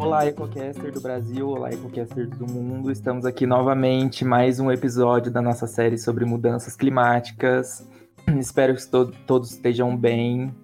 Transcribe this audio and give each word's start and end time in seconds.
Olá, 0.00 0.26
EcoCaster 0.26 0.90
do 0.90 0.98
Brasil, 0.98 1.46
olá, 1.46 1.70
EcoCaster 1.70 2.26
do 2.26 2.50
mundo. 2.50 2.90
Estamos 2.90 3.26
aqui 3.26 3.46
novamente, 3.46 4.24
mais 4.24 4.58
um 4.58 4.72
episódio 4.72 5.30
da 5.30 5.42
nossa 5.42 5.66
série 5.66 5.98
sobre 5.98 6.24
mudanças 6.24 6.74
climáticas. 6.74 7.86
Espero 8.40 8.74
que 8.74 8.88
to 8.88 9.12
todos 9.26 9.50
estejam 9.50 9.94
bem. 9.94 10.54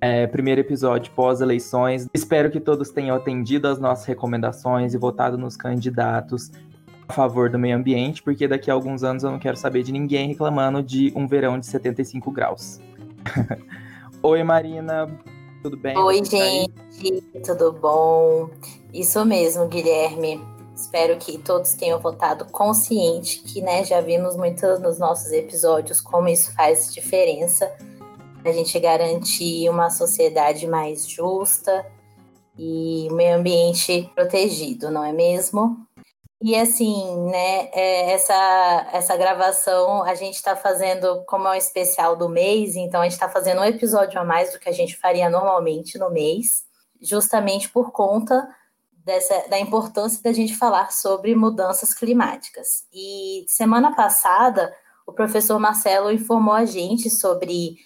É, 0.00 0.28
primeiro 0.28 0.60
episódio 0.60 1.10
pós-eleições. 1.16 2.06
Espero 2.14 2.48
que 2.48 2.60
todos 2.60 2.90
tenham 2.90 3.16
atendido 3.16 3.66
às 3.66 3.80
nossas 3.80 4.04
recomendações 4.04 4.94
e 4.94 4.98
votado 4.98 5.36
nos 5.36 5.56
candidatos 5.56 6.52
a 7.08 7.12
favor 7.12 7.50
do 7.50 7.58
meio 7.58 7.76
ambiente, 7.76 8.22
porque 8.22 8.46
daqui 8.46 8.70
a 8.70 8.74
alguns 8.74 9.02
anos 9.02 9.24
eu 9.24 9.32
não 9.32 9.38
quero 9.40 9.56
saber 9.56 9.82
de 9.82 9.90
ninguém 9.90 10.28
reclamando 10.28 10.80
de 10.80 11.12
um 11.16 11.26
verão 11.26 11.58
de 11.58 11.66
75 11.66 12.30
graus. 12.30 12.80
Oi, 14.22 14.44
Marina, 14.44 15.08
tudo 15.66 15.76
bem? 15.76 15.98
Oi, 15.98 16.24
gente, 16.24 16.70
tudo 17.44 17.72
bom? 17.72 18.48
Isso 18.94 19.24
mesmo, 19.24 19.66
Guilherme. 19.66 20.40
Espero 20.76 21.16
que 21.16 21.38
todos 21.38 21.74
tenham 21.74 21.98
votado 21.98 22.44
consciente, 22.44 23.40
que 23.40 23.60
né, 23.60 23.82
já 23.84 24.00
vimos 24.00 24.36
muito 24.36 24.64
nos 24.78 24.98
nossos 24.98 25.32
episódios 25.32 26.00
como 26.00 26.28
isso 26.28 26.54
faz 26.54 26.94
diferença. 26.94 27.68
A 28.44 28.52
gente 28.52 28.78
garantir 28.78 29.68
uma 29.68 29.90
sociedade 29.90 30.68
mais 30.68 31.08
justa 31.08 31.84
e 32.56 33.08
meio 33.10 33.38
ambiente 33.38 34.08
protegido, 34.14 34.88
não 34.88 35.02
é 35.02 35.12
mesmo? 35.12 35.84
E 36.40 36.54
assim, 36.54 37.30
né, 37.30 37.70
é, 37.72 38.12
essa, 38.12 38.88
essa 38.92 39.16
gravação 39.16 40.02
a 40.02 40.14
gente 40.14 40.34
está 40.34 40.54
fazendo 40.54 41.24
como 41.24 41.48
é 41.48 41.52
um 41.52 41.54
especial 41.54 42.14
do 42.14 42.28
mês, 42.28 42.76
então 42.76 43.00
a 43.00 43.04
gente 43.04 43.14
está 43.14 43.28
fazendo 43.28 43.62
um 43.62 43.64
episódio 43.64 44.20
a 44.20 44.24
mais 44.24 44.52
do 44.52 44.58
que 44.58 44.68
a 44.68 44.72
gente 44.72 44.96
faria 44.98 45.30
normalmente 45.30 45.98
no 45.98 46.10
mês, 46.10 46.64
justamente 47.00 47.70
por 47.70 47.90
conta 47.90 48.46
dessa, 48.92 49.48
da 49.48 49.58
importância 49.58 50.22
da 50.22 50.32
gente 50.32 50.54
falar 50.54 50.92
sobre 50.92 51.34
mudanças 51.34 51.94
climáticas. 51.94 52.86
E 52.92 53.46
semana 53.48 53.94
passada, 53.96 54.74
o 55.06 55.12
professor 55.12 55.58
Marcelo 55.58 56.10
informou 56.10 56.54
a 56.54 56.66
gente 56.66 57.08
sobre 57.08 57.76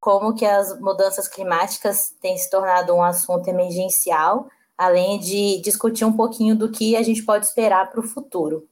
como 0.00 0.34
que 0.34 0.46
as 0.46 0.80
mudanças 0.80 1.28
climáticas 1.28 2.14
têm 2.22 2.38
se 2.38 2.48
tornado 2.48 2.94
um 2.94 3.02
assunto 3.02 3.48
emergencial 3.48 4.48
além 4.78 5.18
de 5.18 5.60
discutir 5.60 6.04
um 6.04 6.12
pouquinho 6.12 6.54
do 6.54 6.70
que 6.70 6.94
a 6.94 7.02
gente 7.02 7.24
pode 7.24 7.44
esperar 7.44 7.90
para 7.90 7.98
o 7.98 8.06
futuro. 8.06 8.68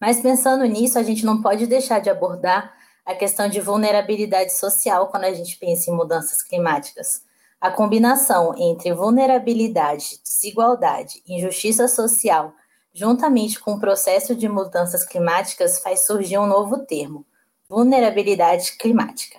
Mas 0.00 0.20
pensando 0.22 0.64
nisso, 0.64 0.98
a 0.98 1.02
gente 1.02 1.26
não 1.26 1.42
pode 1.42 1.66
deixar 1.66 1.98
de 1.98 2.08
abordar 2.08 2.72
a 3.04 3.14
questão 3.14 3.48
de 3.48 3.60
vulnerabilidade 3.60 4.56
social 4.56 5.08
quando 5.08 5.24
a 5.24 5.34
gente 5.34 5.58
pensa 5.58 5.90
em 5.90 5.94
mudanças 5.94 6.42
climáticas. 6.42 7.22
A 7.60 7.70
combinação 7.70 8.54
entre 8.56 8.94
vulnerabilidade, 8.94 10.18
desigualdade, 10.24 11.22
injustiça 11.28 11.86
social, 11.86 12.54
juntamente 12.94 13.60
com 13.60 13.74
o 13.74 13.80
processo 13.80 14.34
de 14.34 14.48
mudanças 14.48 15.04
climáticas, 15.04 15.80
faz 15.80 16.06
surgir 16.06 16.38
um 16.38 16.46
novo 16.46 16.78
termo: 16.86 17.26
vulnerabilidade 17.68 18.78
climática. 18.78 19.38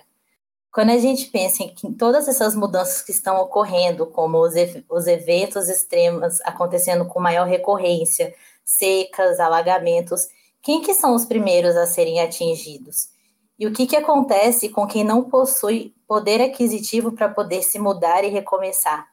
Quando 0.72 0.88
a 0.88 0.96
gente 0.96 1.26
pensa 1.26 1.62
em 1.62 1.92
todas 1.92 2.26
essas 2.26 2.54
mudanças 2.54 3.02
que 3.02 3.10
estão 3.10 3.36
ocorrendo, 3.42 4.06
como 4.06 4.38
os, 4.38 4.54
os 4.88 5.06
eventos 5.06 5.68
extremos 5.68 6.40
acontecendo 6.40 7.04
com 7.04 7.20
maior 7.20 7.46
recorrência, 7.46 8.34
secas, 8.64 9.38
alagamentos, 9.38 10.28
quem 10.62 10.80
que 10.80 10.94
são 10.94 11.14
os 11.14 11.26
primeiros 11.26 11.76
a 11.76 11.86
serem 11.86 12.20
atingidos? 12.20 13.10
E 13.58 13.66
o 13.66 13.72
que, 13.72 13.86
que 13.86 13.96
acontece 13.96 14.70
com 14.70 14.86
quem 14.86 15.04
não 15.04 15.24
possui 15.24 15.94
poder 16.08 16.40
aquisitivo 16.40 17.12
para 17.12 17.28
poder 17.28 17.62
se 17.62 17.78
mudar 17.78 18.24
e 18.24 18.28
recomeçar? 18.28 19.06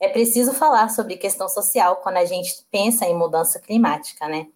É 0.00 0.08
preciso 0.08 0.54
falar 0.54 0.88
sobre 0.88 1.18
questão 1.18 1.46
social 1.46 1.96
quando 1.96 2.16
a 2.16 2.24
gente 2.24 2.64
pensa 2.70 3.04
em 3.04 3.14
mudança 3.14 3.60
climática, 3.60 4.26
né? 4.26 4.46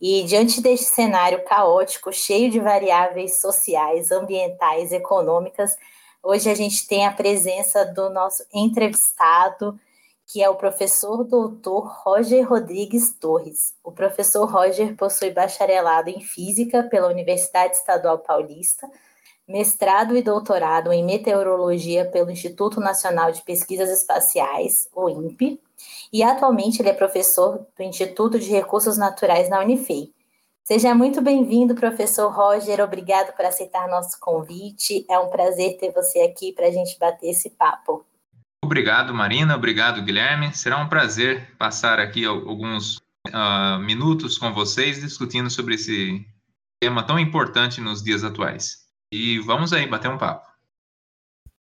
E 0.00 0.24
diante 0.24 0.60
deste 0.60 0.86
cenário 0.86 1.42
caótico, 1.44 2.12
cheio 2.12 2.50
de 2.50 2.60
variáveis 2.60 3.40
sociais, 3.40 4.10
ambientais, 4.10 4.92
econômicas, 4.92 5.76
hoje 6.22 6.50
a 6.50 6.54
gente 6.54 6.86
tem 6.86 7.06
a 7.06 7.12
presença 7.12 7.84
do 7.84 8.10
nosso 8.10 8.44
entrevistado, 8.52 9.78
que 10.26 10.42
é 10.42 10.50
o 10.50 10.56
professor 10.56 11.24
doutor 11.24 11.86
Roger 12.04 12.46
Rodrigues 12.46 13.14
Torres. 13.14 13.74
O 13.82 13.90
professor 13.90 14.44
Roger 14.44 14.94
possui 14.96 15.30
bacharelado 15.30 16.10
em 16.10 16.20
Física 16.20 16.82
pela 16.82 17.08
Universidade 17.08 17.76
Estadual 17.76 18.18
Paulista, 18.18 18.90
mestrado 19.48 20.16
e 20.16 20.22
doutorado 20.22 20.92
em 20.92 21.04
Meteorologia 21.04 22.04
pelo 22.04 22.30
Instituto 22.30 22.80
Nacional 22.80 23.30
de 23.30 23.40
Pesquisas 23.42 23.88
Espaciais, 23.88 24.88
o 24.92 25.08
INPE, 25.08 25.60
e 26.12 26.22
atualmente 26.22 26.80
ele 26.80 26.88
é 26.88 26.92
professor 26.92 27.66
do 27.76 27.82
Instituto 27.82 28.38
de 28.38 28.50
Recursos 28.50 28.96
Naturais 28.96 29.48
na 29.48 29.60
Unifei. 29.60 30.14
Seja 30.64 30.94
muito 30.94 31.22
bem-vindo, 31.22 31.76
professor 31.76 32.32
Roger. 32.32 32.80
Obrigado 32.80 33.32
por 33.36 33.44
aceitar 33.44 33.88
nosso 33.88 34.18
convite. 34.18 35.06
É 35.08 35.16
um 35.18 35.30
prazer 35.30 35.78
ter 35.78 35.92
você 35.92 36.20
aqui 36.20 36.52
para 36.52 36.66
a 36.66 36.70
gente 36.72 36.98
bater 36.98 37.28
esse 37.28 37.50
papo. 37.50 38.04
Obrigado, 38.64 39.14
Marina. 39.14 39.54
Obrigado, 39.54 40.02
Guilherme. 40.02 40.52
Será 40.52 40.78
um 40.78 40.88
prazer 40.88 41.54
passar 41.56 42.00
aqui 42.00 42.24
alguns 42.24 42.96
uh, 43.28 43.78
minutos 43.78 44.36
com 44.38 44.52
vocês 44.52 45.00
discutindo 45.00 45.48
sobre 45.50 45.76
esse 45.76 46.26
tema 46.82 47.04
tão 47.04 47.16
importante 47.16 47.80
nos 47.80 48.02
dias 48.02 48.24
atuais. 48.24 48.86
E 49.12 49.38
vamos 49.38 49.72
aí 49.72 49.86
bater 49.86 50.10
um 50.10 50.18
papo. 50.18 50.55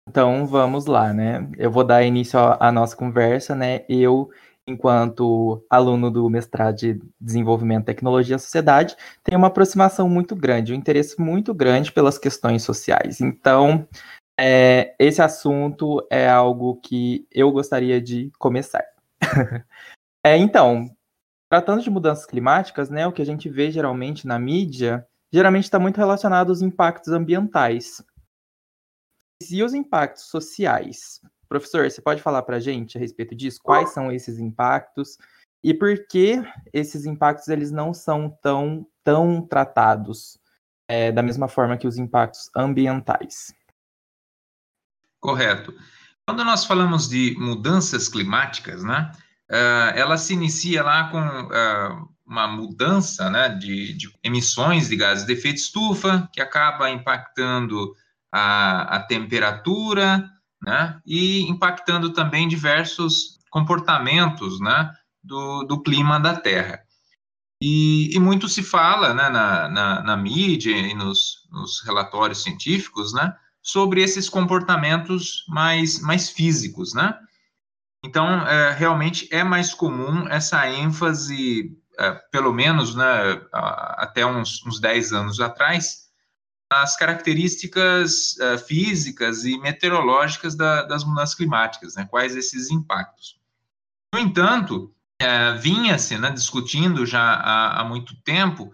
Então 0.07 0.47
vamos 0.47 0.85
lá, 0.85 1.13
né? 1.13 1.47
Eu 1.57 1.69
vou 1.69 1.84
dar 1.84 2.03
início 2.03 2.40
à 2.40 2.72
nossa 2.72 2.95
conversa, 2.95 3.53
né? 3.53 3.84
Eu, 3.90 4.29
enquanto 4.66 5.63
aluno 5.69 6.09
do 6.09 6.29
mestrado 6.29 6.75
de 6.75 7.01
Desenvolvimento, 7.19 7.85
Tecnologia 7.85 8.38
e 8.38 8.40
Sociedade, 8.40 8.95
tenho 9.22 9.38
uma 9.38 9.47
aproximação 9.47 10.07
muito 10.07 10.34
grande, 10.35 10.72
um 10.72 10.75
interesse 10.78 11.19
muito 11.19 11.53
grande 11.53 11.91
pelas 11.91 12.18
questões 12.18 12.63
sociais. 12.63 13.19
Então, 13.19 13.85
é, 14.40 14.95
esse 14.97 15.22
assunto 15.22 16.06
é 16.09 16.29
algo 16.29 16.79
que 16.81 17.28
eu 17.31 17.51
gostaria 17.51 18.01
de 18.01 18.31
começar. 18.39 18.85
é, 20.24 20.38
então, 20.38 20.89
tratando 21.50 21.84
de 21.84 21.89
mudanças 21.89 22.25
climáticas, 22.25 22.89
né? 22.89 23.06
O 23.06 23.12
que 23.12 23.22
a 23.22 23.25
gente 23.25 23.50
vê 23.50 23.72
geralmente 23.72 24.25
na 24.25 24.39
mídia, 24.39 25.06
geralmente 25.34 25.66
está 25.66 25.78
muito 25.78 25.97
relacionado 25.97 26.50
aos 26.50 26.62
impactos 26.62 27.12
ambientais 27.12 28.01
e 29.49 29.63
os 29.63 29.73
impactos 29.73 30.25
sociais? 30.25 31.21
Professor, 31.47 31.89
você 31.89 32.01
pode 32.01 32.21
falar 32.21 32.41
para 32.41 32.57
a 32.57 32.59
gente 32.59 32.97
a 32.97 32.99
respeito 32.99 33.35
disso? 33.35 33.59
Quais 33.63 33.91
são 33.91 34.11
esses 34.11 34.39
impactos 34.39 35.17
e 35.63 35.73
por 35.73 36.07
que 36.07 36.41
esses 36.73 37.05
impactos 37.05 37.47
eles 37.47 37.71
não 37.71 37.93
são 37.93 38.29
tão, 38.41 38.85
tão 39.03 39.41
tratados 39.41 40.37
é, 40.87 41.11
da 41.11 41.23
mesma 41.23 41.47
forma 41.47 41.77
que 41.77 41.87
os 41.87 41.97
impactos 41.97 42.49
ambientais? 42.55 43.53
Correto. 45.19 45.73
Quando 46.27 46.43
nós 46.43 46.65
falamos 46.65 47.07
de 47.07 47.35
mudanças 47.39 48.09
climáticas, 48.09 48.83
né, 48.83 49.11
uh, 49.49 49.95
ela 49.95 50.17
se 50.17 50.33
inicia 50.33 50.83
lá 50.83 51.09
com 51.09 51.19
uh, 51.19 52.09
uma 52.25 52.47
mudança 52.47 53.29
né, 53.29 53.49
de, 53.49 53.93
de 53.93 54.11
emissões 54.21 54.89
de 54.89 54.97
gases 54.97 55.25
de 55.25 55.31
efeito 55.31 55.57
estufa, 55.57 56.29
que 56.33 56.41
acaba 56.41 56.89
impactando 56.89 57.95
a, 58.37 58.97
a 58.97 58.99
temperatura, 58.99 60.29
né, 60.61 60.99
e 61.05 61.41
impactando 61.49 62.11
também 62.11 62.47
diversos 62.47 63.39
comportamentos, 63.49 64.59
né, 64.59 64.91
do, 65.23 65.63
do 65.63 65.81
clima 65.81 66.19
da 66.19 66.35
Terra. 66.35 66.79
E, 67.61 68.15
e 68.15 68.19
muito 68.19 68.47
se 68.47 68.61
fala, 68.61 69.13
né, 69.13 69.29
na, 69.29 69.67
na, 69.69 70.03
na 70.03 70.17
mídia 70.17 70.75
e 70.75 70.93
nos, 70.93 71.47
nos, 71.51 71.81
relatórios 71.83 72.43
científicos, 72.43 73.13
né, 73.13 73.33
sobre 73.61 74.01
esses 74.01 74.29
comportamentos 74.29 75.43
mais, 75.47 75.99
mais 75.99 76.29
físicos, 76.29 76.94
né. 76.94 77.17
Então, 78.06 78.47
é, 78.47 78.71
realmente 78.73 79.27
é 79.31 79.44
mais 79.44 79.73
comum 79.73 80.27
essa 80.29 80.69
ênfase, 80.69 81.75
é, 82.00 82.12
pelo 82.31 82.53
menos, 82.53 82.94
né, 82.94 83.41
até 83.51 84.23
uns, 84.23 84.63
uns 84.65 84.79
10 84.79 85.13
anos 85.13 85.39
atrás, 85.39 86.06
as 86.69 86.97
características 86.97 88.35
uh, 88.37 88.57
físicas 88.57 89.45
e 89.45 89.57
meteorológicas 89.57 90.55
da, 90.55 90.83
das 90.83 91.03
mudanças 91.03 91.35
climáticas, 91.35 91.95
né? 91.95 92.05
quais 92.09 92.35
esses 92.35 92.69
impactos. 92.69 93.39
No 94.13 94.19
entanto, 94.19 94.93
uh, 95.21 95.59
vinha-se 95.59 96.17
né, 96.17 96.29
discutindo 96.29 97.05
já 97.05 97.21
há, 97.21 97.81
há 97.81 97.83
muito 97.85 98.15
tempo 98.21 98.65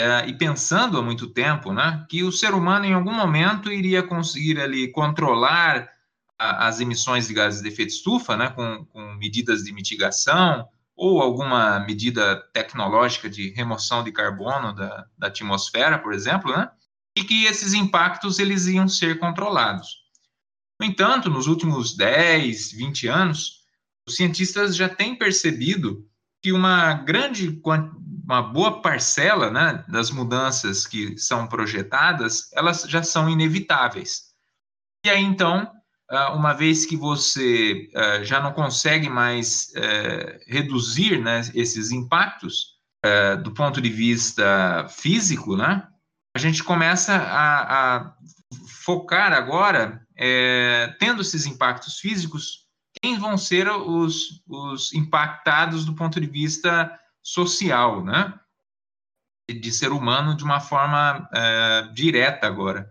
uh, 0.00 0.26
e 0.26 0.32
pensando 0.32 0.98
há 0.98 1.02
muito 1.02 1.28
tempo 1.28 1.72
né, 1.72 2.06
que 2.08 2.22
o 2.22 2.32
ser 2.32 2.54
humano 2.54 2.86
em 2.86 2.94
algum 2.94 3.12
momento 3.12 3.70
iria 3.70 4.02
conseguir 4.02 4.60
ali 4.60 4.90
controlar 4.90 5.90
a, 6.38 6.68
as 6.68 6.80
emissões 6.80 7.28
de 7.28 7.34
gases 7.34 7.60
de 7.60 7.68
efeito 7.68 7.90
estufa 7.90 8.36
né, 8.36 8.48
com, 8.48 8.86
com 8.86 9.14
medidas 9.14 9.62
de 9.62 9.72
mitigação 9.72 10.68
ou 10.96 11.20
alguma 11.20 11.78
medida 11.80 12.36
tecnológica 12.54 13.28
de 13.28 13.50
remoção 13.50 14.02
de 14.02 14.10
carbono 14.10 14.72
da, 14.72 15.06
da 15.18 15.26
atmosfera, 15.26 15.98
por 15.98 16.14
exemplo, 16.14 16.56
né? 16.56 16.70
E 17.16 17.24
que 17.24 17.46
esses 17.46 17.72
impactos 17.72 18.38
eles 18.38 18.66
iam 18.66 18.86
ser 18.86 19.18
controlados. 19.18 20.04
No 20.78 20.86
entanto, 20.86 21.30
nos 21.30 21.46
últimos 21.46 21.96
10, 21.96 22.72
20 22.72 23.08
anos, 23.08 23.62
os 24.06 24.16
cientistas 24.16 24.76
já 24.76 24.88
têm 24.88 25.16
percebido 25.16 26.06
que 26.42 26.52
uma 26.52 26.92
grande, 26.92 27.60
uma 28.24 28.42
boa 28.42 28.82
parcela 28.82 29.50
né, 29.50 29.84
das 29.88 30.10
mudanças 30.10 30.86
que 30.86 31.16
são 31.16 31.46
projetadas, 31.46 32.52
elas 32.52 32.82
já 32.82 33.02
são 33.02 33.28
inevitáveis. 33.28 34.26
E 35.04 35.08
aí, 35.08 35.22
então, 35.22 35.72
ah, 36.10 36.34
uma 36.34 36.52
vez 36.52 36.84
que 36.84 36.96
você 36.96 37.88
ah, 37.94 38.22
já 38.22 38.40
não 38.40 38.52
consegue 38.52 39.08
mais 39.08 39.72
eh, 39.74 40.40
reduzir 40.46 41.20
né, 41.20 41.40
esses 41.54 41.90
impactos 41.90 42.76
eh, 43.02 43.36
do 43.36 43.52
ponto 43.52 43.80
de 43.80 43.88
vista 43.88 44.86
físico, 44.88 45.56
né, 45.56 45.88
a 46.36 46.38
gente 46.38 46.62
começa 46.62 47.14
a, 47.14 47.96
a 47.96 48.14
focar 48.84 49.32
agora, 49.32 50.06
é, 50.14 50.94
tendo 51.00 51.22
esses 51.22 51.46
impactos 51.46 51.98
físicos, 51.98 52.66
quem 53.00 53.18
vão 53.18 53.38
ser 53.38 53.70
os, 53.70 54.42
os 54.46 54.92
impactados 54.92 55.86
do 55.86 55.94
ponto 55.94 56.20
de 56.20 56.26
vista 56.26 56.92
social, 57.22 58.04
né? 58.04 58.38
De 59.48 59.72
ser 59.72 59.92
humano 59.92 60.36
de 60.36 60.44
uma 60.44 60.60
forma 60.60 61.26
é, 61.32 61.88
direta 61.94 62.46
agora. 62.46 62.86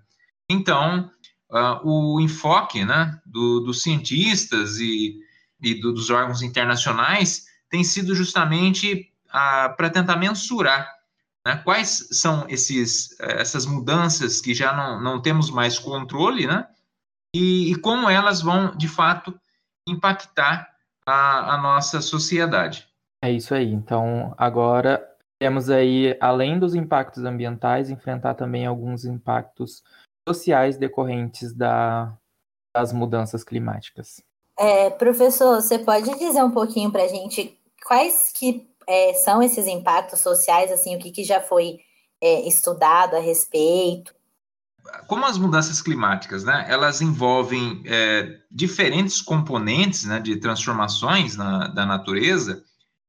Então, 0.50 1.12
uh, 1.51 1.88
o 1.88 2.19
enfoque 2.19 2.83
né, 2.83 3.19
do, 3.27 3.59
dos 3.59 3.83
cientistas 3.83 4.77
e, 4.80 5.19
e 5.62 5.75
do, 5.75 5.94
dos 5.94 6.09
órgãos 6.09 6.42
internacionais 6.42 7.45
tem 7.69 7.83
sido 7.83 8.15
justamente 8.15 9.12
uh, 9.27 9.75
para 9.75 9.89
tentar 9.92 10.15
mensurar 10.15 10.95
né, 11.45 11.57
quais 11.63 12.07
são 12.12 12.45
esses, 12.50 13.15
essas 13.19 13.65
mudanças 13.65 14.42
que 14.42 14.53
já 14.53 14.74
não, 14.74 15.01
não 15.01 15.21
temos 15.21 15.51
mais 15.51 15.77
controle, 15.77 16.47
né? 16.47 16.68
E, 17.36 17.71
e 17.71 17.75
como 17.75 18.09
elas 18.09 18.42
vão, 18.42 18.75
de 18.75 18.88
fato, 18.88 19.38
impactar 19.88 20.68
a, 21.06 21.56
a 21.56 21.57
nossa 21.62 22.01
sociedade. 22.01 22.88
É 23.24 23.31
isso 23.31 23.53
aí. 23.53 23.71
Então, 23.71 24.33
agora 24.38 25.06
temos 25.39 25.69
aí, 25.69 26.18
além 26.19 26.57
dos 26.57 26.74
impactos 26.74 27.24
ambientais, 27.24 27.89
enfrentar 27.89 28.33
também 28.36 28.65
alguns 28.65 29.06
impactos 29.06 29.83
sociais 30.27 30.77
decorrentes 30.77 31.53
da, 31.53 32.18
das 32.74 32.92
mudanças 32.92 33.44
climáticas. 33.44 34.24
É, 34.57 34.89
professor, 34.89 35.62
você 35.62 35.77
pode 35.77 36.18
dizer 36.18 36.44
um 36.44 36.51
pouquinho 36.51 36.92
para 36.92 37.03
a 37.03 37.07
gente 37.07 37.59
quais 37.86 38.31
que 38.33 38.68
é, 38.88 39.14
são 39.14 39.42
esses 39.42 39.68
impactos 39.68 40.20
sociais, 40.20 40.72
assim, 40.72 40.96
o 40.96 41.00
que, 41.00 41.12
que 41.12 41.24
já 41.24 41.42
foi 41.42 41.80
é, 42.22 42.48
estudado 42.48 43.16
a 43.16 43.20
respeito? 43.20 44.14
como 45.08 45.26
as 45.26 45.38
mudanças 45.38 45.82
climáticas, 45.82 46.44
né, 46.44 46.66
elas 46.70 47.02
envolvem 47.02 47.82
é, 47.86 48.38
diferentes 48.52 49.22
componentes, 49.22 50.06
né, 50.06 50.20
de 50.20 50.38
transformações 50.38 51.36
na, 51.36 51.68
da 51.68 51.86
natureza, 51.86 52.64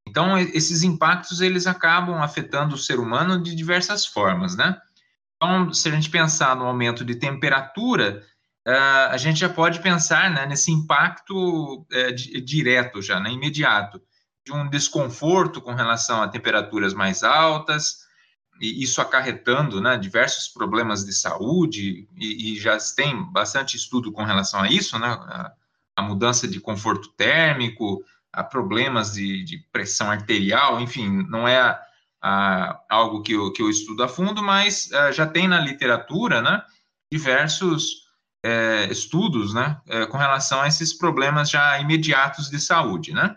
então 0.06 0.38
esses 0.38 0.82
impactos 0.82 1.40
eles 1.40 1.66
acabam 1.66 2.22
afetando 2.22 2.74
o 2.74 2.78
ser 2.78 2.98
humano 2.98 3.42
de 3.42 3.54
diversas 3.54 4.06
formas, 4.06 4.56
né? 4.56 4.80
Então, 5.36 5.72
se 5.72 5.88
a 5.88 5.92
gente 5.92 6.08
pensar 6.08 6.56
no 6.56 6.64
aumento 6.64 7.04
de 7.04 7.16
temperatura, 7.16 8.22
uh, 8.66 9.10
a 9.10 9.16
gente 9.16 9.40
já 9.40 9.48
pode 9.48 9.80
pensar 9.80 10.30
né, 10.30 10.46
nesse 10.46 10.70
impacto 10.70 11.80
uh, 11.80 12.14
direto 12.42 13.02
já, 13.02 13.20
né, 13.20 13.30
imediato, 13.30 14.00
de 14.46 14.52
um 14.52 14.68
desconforto 14.68 15.60
com 15.60 15.74
relação 15.74 16.22
a 16.22 16.28
temperaturas 16.28 16.94
mais 16.94 17.24
altas, 17.24 18.06
e 18.60 18.80
isso 18.80 19.00
acarretando 19.00 19.80
né, 19.80 19.98
diversos 19.98 20.46
problemas 20.46 21.04
de 21.04 21.12
saúde, 21.12 22.08
e, 22.16 22.52
e, 22.54 22.60
já 22.60 22.78
tem 22.94 23.20
bastante 23.32 23.76
estudo 23.76 24.12
com 24.12 24.22
relação 24.22 24.60
a 24.60 24.68
isso, 24.68 24.98
né, 25.00 25.08
a, 25.08 25.52
a 25.96 26.02
mudança 26.02 26.46
de 26.46 26.60
conforto 26.60 27.08
térmico, 27.16 28.04
a 28.32 28.44
problemas 28.44 29.14
de, 29.14 29.42
de 29.42 29.58
pressão 29.72 30.10
arterial, 30.10 30.80
enfim, 30.80 31.26
não 31.28 31.48
é 31.48 31.58
a, 31.58 31.80
a, 32.22 32.80
algo 32.88 33.22
que 33.22 33.32
eu, 33.32 33.52
que 33.52 33.60
eu 33.60 33.68
estudo 33.68 34.04
a 34.04 34.08
fundo, 34.08 34.44
mas 34.44 34.92
a, 34.92 35.10
já 35.10 35.26
tem 35.26 35.48
na 35.48 35.58
literatura 35.58 36.40
né, 36.40 36.62
diversos 37.10 38.06
é, 38.44 38.86
estudos 38.92 39.52
né, 39.52 39.80
é, 39.88 40.06
com 40.06 40.16
relação 40.16 40.60
a 40.60 40.68
esses 40.68 40.96
problemas 40.96 41.50
já 41.50 41.80
imediatos 41.80 42.48
de 42.48 42.60
saúde. 42.60 43.12
Né? 43.12 43.36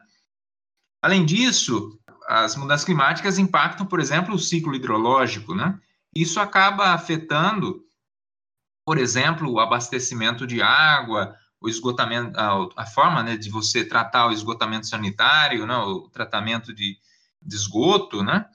Além 1.01 1.25
disso, 1.25 1.97
as 2.27 2.55
mudanças 2.55 2.85
climáticas 2.85 3.37
impactam, 3.37 3.85
por 3.85 3.99
exemplo, 3.99 4.35
o 4.35 4.39
ciclo 4.39 4.75
hidrológico, 4.75 5.55
né? 5.55 5.79
Isso 6.13 6.39
acaba 6.39 6.93
afetando, 6.93 7.83
por 8.85 8.97
exemplo, 8.97 9.49
o 9.49 9.59
abastecimento 9.59 10.45
de 10.45 10.61
água, 10.61 11.35
o 11.61 11.69
esgotamento, 11.69 12.37
a, 12.39 12.83
a 12.83 12.85
forma 12.85 13.23
né, 13.23 13.37
de 13.37 13.49
você 13.49 13.83
tratar 13.83 14.27
o 14.27 14.31
esgotamento 14.31 14.87
sanitário, 14.87 15.65
né, 15.65 15.75
o 15.77 16.09
tratamento 16.09 16.73
de, 16.73 16.97
de 17.41 17.55
esgoto, 17.55 18.23
né? 18.23 18.45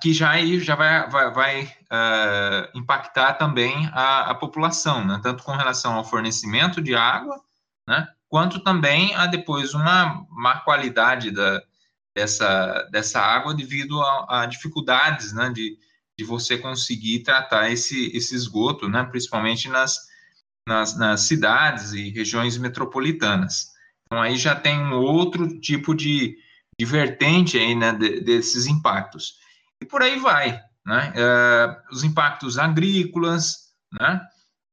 Que 0.00 0.12
já 0.12 0.30
aí 0.30 0.60
já 0.60 0.74
vai, 0.74 1.08
vai, 1.08 1.30
vai 1.32 1.62
uh, 1.64 2.78
impactar 2.78 3.34
também 3.34 3.88
a, 3.92 4.30
a 4.30 4.34
população, 4.34 5.04
né? 5.04 5.20
Tanto 5.22 5.42
com 5.42 5.52
relação 5.52 5.94
ao 5.94 6.04
fornecimento 6.04 6.82
de 6.82 6.94
água, 6.94 7.40
né? 7.86 8.08
Quanto 8.28 8.60
também 8.60 9.14
a 9.14 9.26
depois 9.26 9.74
uma 9.74 10.26
má 10.30 10.58
qualidade 10.60 11.30
da, 11.30 11.62
dessa, 12.14 12.88
dessa 12.92 13.20
água 13.20 13.54
devido 13.54 14.00
a, 14.00 14.42
a 14.42 14.46
dificuldades 14.46 15.32
né, 15.32 15.50
de, 15.50 15.76
de 16.18 16.24
você 16.24 16.56
conseguir 16.56 17.22
tratar 17.22 17.70
esse, 17.70 18.16
esse 18.16 18.34
esgoto, 18.34 18.88
né, 18.88 19.04
principalmente 19.04 19.68
nas, 19.68 19.98
nas, 20.66 20.96
nas 20.96 21.22
cidades 21.22 21.92
e 21.92 22.10
regiões 22.10 22.56
metropolitanas. 22.56 23.72
Então, 24.06 24.22
aí 24.22 24.36
já 24.36 24.54
tem 24.54 24.78
um 24.78 24.94
outro 24.94 25.58
tipo 25.60 25.94
de, 25.94 26.36
de 26.78 26.86
vertente 26.86 27.58
aí, 27.58 27.74
né, 27.74 27.92
de, 27.92 28.20
desses 28.20 28.66
impactos. 28.66 29.38
E 29.82 29.84
por 29.84 30.02
aí 30.02 30.18
vai, 30.18 30.60
né? 30.86 31.12
É, 31.16 31.82
os 31.90 32.04
impactos 32.04 32.58
agrícolas, 32.58 33.72
né? 34.00 34.20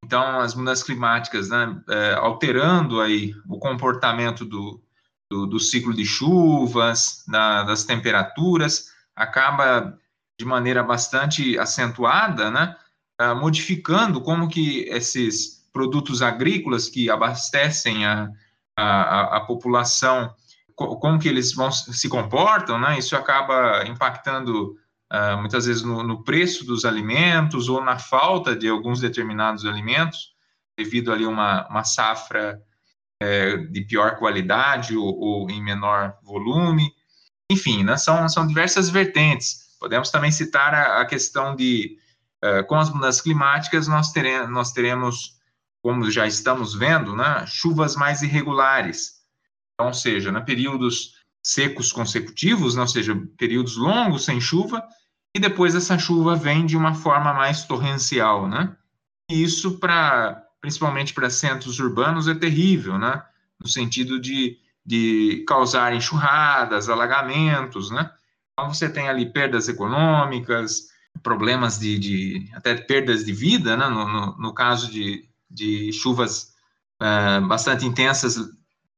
Então, 0.03 0.39
as 0.39 0.55
mudanças 0.55 0.83
climáticas, 0.83 1.49
né, 1.49 1.81
é, 1.89 2.13
alterando 2.13 2.99
aí 3.01 3.33
o 3.47 3.59
comportamento 3.59 4.43
do, 4.43 4.83
do, 5.31 5.47
do 5.47 5.61
ciclo 5.61 5.93
de 5.93 6.05
chuvas, 6.05 7.23
da, 7.25 7.63
das 7.63 7.85
temperaturas, 7.85 8.91
acaba 9.15 9.97
de 10.37 10.43
maneira 10.43 10.83
bastante 10.83 11.57
acentuada, 11.57 12.51
né, 12.51 12.75
uh, 13.21 13.33
modificando 13.33 14.19
como 14.19 14.49
que 14.49 14.81
esses 14.89 15.65
produtos 15.71 16.21
agrícolas 16.21 16.89
que 16.89 17.09
abastecem 17.09 18.05
a, 18.05 18.29
a, 18.75 19.37
a 19.37 19.39
população, 19.41 20.35
como 20.75 21.17
que 21.17 21.29
eles 21.29 21.53
vão 21.53 21.71
se 21.71 22.09
comportam, 22.09 22.77
né, 22.77 23.00
isso 23.00 23.15
acaba 23.15 23.85
impactando 23.88 24.75
uh, 25.13 25.38
muitas 25.39 25.65
vezes 25.65 25.81
no, 25.81 26.03
no, 26.03 26.25
preço 26.25 26.65
dos 26.65 26.83
alimentos 26.83 27.69
ou 27.69 27.81
na 27.81 27.97
falta 27.97 28.53
de 28.53 28.67
alguns 28.67 29.00
determinados 29.00 29.65
alimentos, 29.65 30.33
devido 30.77 31.09
ali 31.09 31.25
uma, 31.25 31.65
uma 31.69 31.85
safra 31.85 32.61
é, 33.21 33.55
de 33.57 33.81
pior 33.81 34.17
qualidade 34.17 34.97
ou, 34.97 35.15
ou, 35.19 35.49
em 35.49 35.61
menor 35.61 36.17
volume. 36.23 36.91
Enfim, 37.51 37.83
né, 37.83 37.95
são, 37.95 38.27
são 38.27 38.47
diversas 38.47 38.89
vertentes. 38.89 39.77
Podemos 39.79 40.09
também 40.09 40.31
citar 40.31 40.73
a, 40.73 41.01
a 41.01 41.05
questão 41.05 41.55
de, 41.55 41.97
uh, 42.43 42.65
com 42.65 42.75
as 42.75 42.89
mudanças 42.89 43.21
climáticas, 43.21 43.87
nós 43.87 44.11
teremos, 44.11 44.49
nós 44.49 44.71
teremos, 44.71 45.35
como 45.83 46.09
já 46.09 46.25
estamos 46.25 46.73
vendo, 46.73 47.15
né, 47.15 47.45
chuvas 47.45 47.95
mais 47.95 48.23
irregulares. 48.23 49.21
Então, 49.75 49.87
ou 49.87 49.93
seja, 49.93 50.31
né, 50.31 50.41
períodos 50.41 51.13
secos 51.43 51.91
consecutivos, 51.91 52.75
né, 52.75 52.81
ou 52.81 52.87
seja, 52.87 53.15
períodos 53.37 53.77
longos 53.77 54.25
sem 54.25 54.41
chuva, 54.41 54.83
e 55.35 55.39
depois 55.39 55.75
essa 55.75 55.97
chuva 55.97 56.35
vem 56.35 56.65
de 56.65 56.75
uma 56.75 56.95
forma 56.95 57.33
mais 57.33 57.63
torrencial, 57.65 58.47
né? 58.47 58.75
E 59.29 59.43
isso 59.43 59.79
para 59.79 60.43
principalmente 60.62 61.13
para 61.13 61.30
centros 61.30 61.80
urbanos, 61.80 62.27
é 62.27 62.36
terrível, 62.36 62.98
né? 62.98 63.22
No 63.60 63.68
sentido 63.68 64.20
de, 64.20 64.58
de 64.86 65.44
causar 65.48 65.94
enxurradas, 65.94 66.88
alagamentos, 66.88 67.89
né? 67.89 68.12
Então 68.53 68.72
você 68.72 68.88
tem 68.88 69.10
ali 69.10 69.25
perdas 69.25 69.68
econômicas, 69.68 70.91
problemas 71.24 71.80
de, 71.80 71.98
de 71.98 72.50
até 72.53 72.75
perdas 72.75 73.25
de 73.25 73.34
vida, 73.34 73.75
né? 73.75 73.88
No, 73.88 74.08
no, 74.08 74.38
no 74.38 74.53
caso 74.53 74.91
de, 74.91 75.27
de 75.50 75.91
chuvas 75.91 76.53
uh, 77.01 77.46
bastante 77.48 77.86
intensas, 77.86 78.38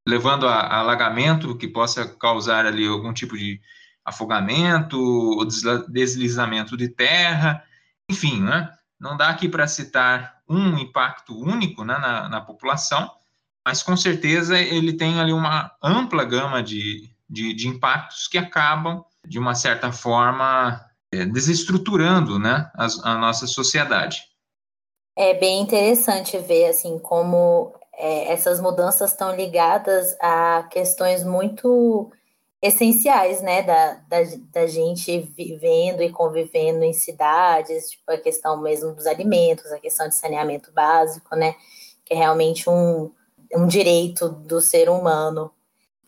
levando 0.05 0.47
a, 0.47 0.55
a, 0.55 0.79
alagamento 0.79 1.57
que 1.57 1.67
possa 1.67 2.05
causar 2.05 2.65
ali 2.65 2.85
algum 2.85 3.13
tipo 3.13 3.37
de 3.37 3.59
afogamento, 4.03 5.47
deslizamento 5.87 6.75
de 6.75 6.89
terra, 6.89 7.63
enfim, 8.09 8.41
né? 8.41 8.69
Não 9.03 9.17
dá 9.17 9.27
aqui 9.27 9.49
para 9.49 9.67
citar 9.67 10.41
um 10.47 10.77
impacto 10.77 11.37
único 11.37 11.83
né, 11.83 11.97
na, 11.97 12.29
na, 12.29 12.39
população, 12.39 13.11
mas 13.65 13.83
com 13.83 13.97
certeza 13.97 14.57
ele 14.57 14.93
tem 14.93 15.19
ali 15.19 15.33
uma 15.33 15.75
ampla 15.83 16.23
gama 16.23 16.63
de, 16.63 17.09
de, 17.29 17.53
de 17.53 17.67
impactos 17.67 18.29
que 18.29 18.37
acabam, 18.37 19.03
de 19.27 19.37
uma 19.37 19.55
certa 19.55 19.91
forma, 19.91 20.89
é, 21.11 21.25
desestruturando 21.25 22.39
né, 22.39 22.71
a, 22.73 22.87
a, 23.11 23.17
nossa 23.17 23.45
sociedade. 23.45 24.23
É 25.17 25.33
bem 25.33 25.59
interessante 25.59 26.37
ver 26.37 26.69
assim 26.69 26.97
como 26.97 27.75
é, 27.97 28.31
essas 28.31 28.61
mudanças 28.61 29.11
estão 29.11 29.35
ligadas 29.35 30.15
a 30.21 30.63
questões 30.71 31.25
muito 31.25 32.09
essenciais, 32.63 33.41
né, 33.41 33.61
da, 33.61 33.95
da, 34.07 34.19
da, 34.53 34.65
gente 34.65 35.19
vivendo 35.35 36.01
e 36.01 36.09
convivendo 36.09 36.85
em 36.85 36.93
cidades, 36.93 37.89
tipo 37.89 38.09
a 38.09 38.17
questão 38.17 38.61
mesmo 38.61 38.93
dos 38.93 39.05
alimentos, 39.05 39.69
a 39.69 39.79
questão 39.79 40.07
de 40.07 40.15
saneamento 40.15 40.71
básico, 40.71 41.35
né, 41.35 41.55
que 42.05 42.13
é 42.13 42.17
realmente 42.17 42.69
um, 42.69 43.11
um 43.53 43.67
direito 43.67 44.29
do 44.29 44.61
ser 44.61 44.89
humano. 44.89 45.51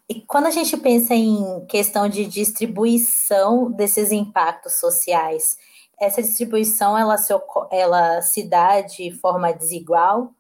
E 0.08 0.22
quando 0.22 0.46
a 0.46 0.52
gente 0.52 0.78
pensa 0.78 1.14
em 1.14 1.66
questão 1.66 2.08
de 2.08 2.26
distribuição 2.26 3.70
desses 3.70 4.14
impactos 4.14 4.80
sociais, 4.80 5.58
essa 6.00 6.22
distribuição 6.22 6.98
ela 6.98 7.18
se, 7.18 7.34
ela 7.70 8.22
se 8.22 8.44
dá 8.44 8.80
de 8.80 9.12
forma 9.12 9.52
desigual? 9.52 10.34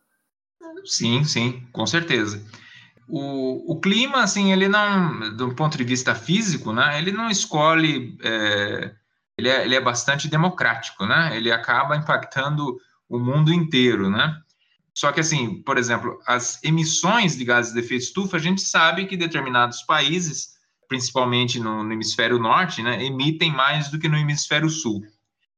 Sim, 0.85 1.25
sim, 1.25 1.67
com 1.73 1.85
certeza. 1.85 2.41
O, 3.07 3.73
o 3.73 3.79
clima, 3.79 4.23
assim, 4.23 4.51
ele 4.51 4.67
não, 4.67 5.35
do 5.35 5.53
ponto 5.53 5.77
de 5.77 5.83
vista 5.83 6.15
físico, 6.15 6.73
né, 6.73 6.97
ele 6.97 7.11
não 7.11 7.29
escolhe, 7.29 8.17
é, 8.23 8.91
ele, 9.37 9.49
é, 9.49 9.63
ele 9.63 9.75
é 9.75 9.81
bastante 9.81 10.27
democrático, 10.27 11.05
né, 11.05 11.35
ele 11.35 11.51
acaba 11.51 11.95
impactando 11.95 12.77
o 13.07 13.19
mundo 13.19 13.53
inteiro, 13.53 14.09
né. 14.09 14.35
Só 14.93 15.11
que, 15.11 15.19
assim, 15.19 15.61
por 15.61 15.77
exemplo, 15.77 16.19
as 16.25 16.63
emissões 16.63 17.35
de 17.35 17.45
gases 17.45 17.73
de 17.73 17.79
efeito 17.79 18.03
estufa, 18.03 18.37
a 18.37 18.39
gente 18.39 18.61
sabe 18.61 19.05
que 19.05 19.17
determinados 19.17 19.83
países, 19.83 20.55
principalmente 20.87 21.59
no, 21.59 21.83
no 21.83 21.93
hemisfério 21.93 22.39
norte, 22.39 22.81
né, 22.81 23.03
emitem 23.03 23.51
mais 23.51 23.89
do 23.89 23.99
que 23.99 24.09
no 24.09 24.17
hemisfério 24.17 24.69
sul. 24.69 25.03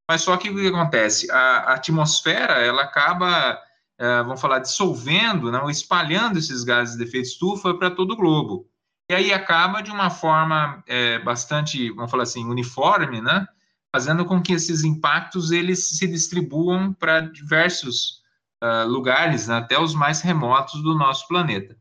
Mas 0.10 0.22
só 0.22 0.36
que 0.38 0.50
o 0.50 0.56
que 0.56 0.68
acontece? 0.68 1.30
A, 1.32 1.38
a 1.38 1.74
atmosfera, 1.76 2.54
ela 2.54 2.84
acaba 2.84 3.60
é, 4.00 4.24
vamos 4.24 4.40
falar, 4.40 4.60
dissolvendo, 4.60 5.52
não, 5.52 5.70
espalhando 5.70 6.38
esses 6.38 6.64
gases 6.64 6.96
de 6.96 7.04
efeito 7.04 7.28
estufa 7.28 7.74
para 7.74 7.92
todo 7.92 8.12
o 8.12 8.16
globo. 8.16 8.70
E 9.10 9.14
aí 9.14 9.34
acaba 9.34 9.82
de 9.82 9.90
uma 9.90 10.10
forma 10.10 10.84
é, 10.86 11.18
bastante, 11.20 11.90
vamos 11.92 12.12
falar 12.12 12.24
assim, 12.24 12.46
uniforme, 12.46 13.22
né? 13.22 13.48
Fazendo 13.92 14.26
com 14.26 14.42
que 14.42 14.54
esses 14.54 14.84
impactos 14.84 15.52
eles 15.52 15.90
se 15.90 16.06
distribuam 16.06 16.94
para 16.94 17.22
diversos 17.22 18.22
uh, 18.62 18.88
lugares, 18.88 19.48
né? 19.48 19.58
até 19.58 19.80
os 19.80 19.96
mais 19.96 20.22
remotos 20.22 20.84
do 20.84 20.94
nosso 20.94 21.28
planeta. 21.28 21.76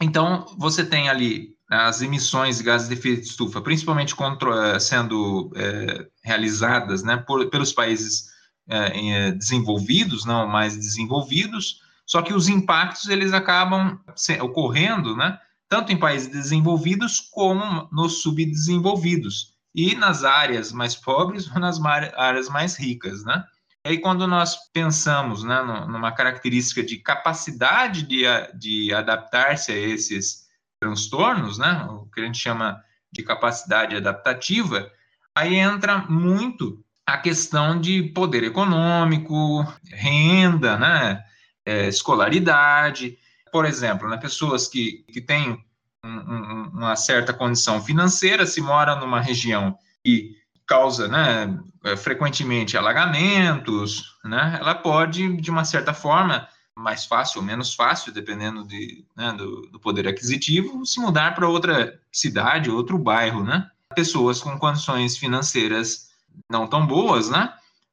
Então, 0.00 0.46
você 0.58 0.84
tem 0.84 1.08
ali 1.08 1.56
as 1.70 2.00
emissões 2.00 2.58
de 2.58 2.64
gases 2.64 2.88
de 2.88 2.94
efeito 2.94 3.22
estufa, 3.22 3.60
principalmente 3.60 4.16
contra, 4.16 4.80
sendo 4.80 5.52
é, 5.54 6.08
realizadas 6.24 7.02
né, 7.02 7.18
por, 7.18 7.50
pelos 7.50 7.72
países 7.72 8.30
é, 8.68 9.10
é, 9.10 9.32
desenvolvidos, 9.32 10.24
não 10.24 10.46
mais 10.46 10.76
desenvolvidos, 10.76 11.80
só 12.06 12.22
que 12.22 12.34
os 12.34 12.48
impactos 12.48 13.08
eles 13.08 13.32
acabam 13.32 13.98
ocorrendo, 14.40 15.16
né, 15.16 15.38
tanto 15.68 15.92
em 15.92 15.96
países 15.96 16.28
desenvolvidos 16.28 17.20
como 17.20 17.88
nos 17.92 18.22
subdesenvolvidos 18.22 19.54
e 19.74 19.94
nas 19.94 20.24
áreas 20.24 20.72
mais 20.72 20.94
pobres 20.94 21.50
ou 21.50 21.60
nas 21.60 21.78
áreas 22.16 22.48
mais 22.48 22.76
ricas, 22.76 23.24
né? 23.24 23.44
E 23.84 23.90
aí 23.90 23.98
quando 23.98 24.26
nós 24.26 24.56
pensamos, 24.72 25.44
né, 25.44 25.62
numa 25.62 26.12
característica 26.12 26.82
de 26.82 26.98
capacidade 26.98 28.02
de, 28.02 28.22
de 28.58 28.92
adaptar-se 28.92 29.70
a 29.70 29.76
esses 29.76 30.48
transtornos, 30.80 31.58
né, 31.58 31.86
o 31.90 32.06
que 32.06 32.20
a 32.20 32.24
gente 32.24 32.38
chama 32.38 32.82
de 33.12 33.22
capacidade 33.22 33.96
adaptativa, 33.96 34.90
aí 35.34 35.56
entra 35.56 35.98
muito 36.08 36.84
a 37.08 37.16
questão 37.16 37.80
de 37.80 38.02
poder 38.02 38.44
econômico, 38.44 39.66
renda, 39.90 40.76
né, 40.76 41.24
é, 41.64 41.88
escolaridade. 41.88 43.16
Por 43.50 43.64
exemplo, 43.64 44.06
né, 44.10 44.18
pessoas 44.18 44.68
que, 44.68 45.06
que 45.10 45.22
têm 45.22 45.58
um, 46.04 46.10
um, 46.10 46.62
uma 46.74 46.96
certa 46.96 47.32
condição 47.32 47.82
financeira, 47.82 48.44
se 48.44 48.60
mora 48.60 48.94
numa 48.94 49.22
região 49.22 49.78
que 50.04 50.36
causa 50.66 51.08
né, 51.08 51.58
é, 51.82 51.96
frequentemente 51.96 52.76
alagamentos, 52.76 54.18
né, 54.22 54.58
ela 54.60 54.74
pode, 54.74 55.34
de 55.38 55.50
uma 55.50 55.64
certa 55.64 55.94
forma, 55.94 56.46
mais 56.76 57.06
fácil 57.06 57.40
ou 57.40 57.46
menos 57.46 57.74
fácil, 57.74 58.12
dependendo 58.12 58.66
de, 58.66 59.02
né, 59.16 59.32
do, 59.32 59.62
do, 59.62 59.80
poder 59.80 60.06
aquisitivo, 60.06 60.84
se 60.84 61.00
mudar 61.00 61.34
para 61.34 61.48
outra 61.48 61.98
cidade, 62.12 62.70
outro 62.70 62.98
bairro, 62.98 63.42
né? 63.42 63.68
Pessoas 63.96 64.40
com 64.40 64.58
condições 64.58 65.16
financeiras 65.16 66.07
não 66.50 66.66
tão 66.66 66.86
boas, 66.86 67.28
né? 67.28 67.52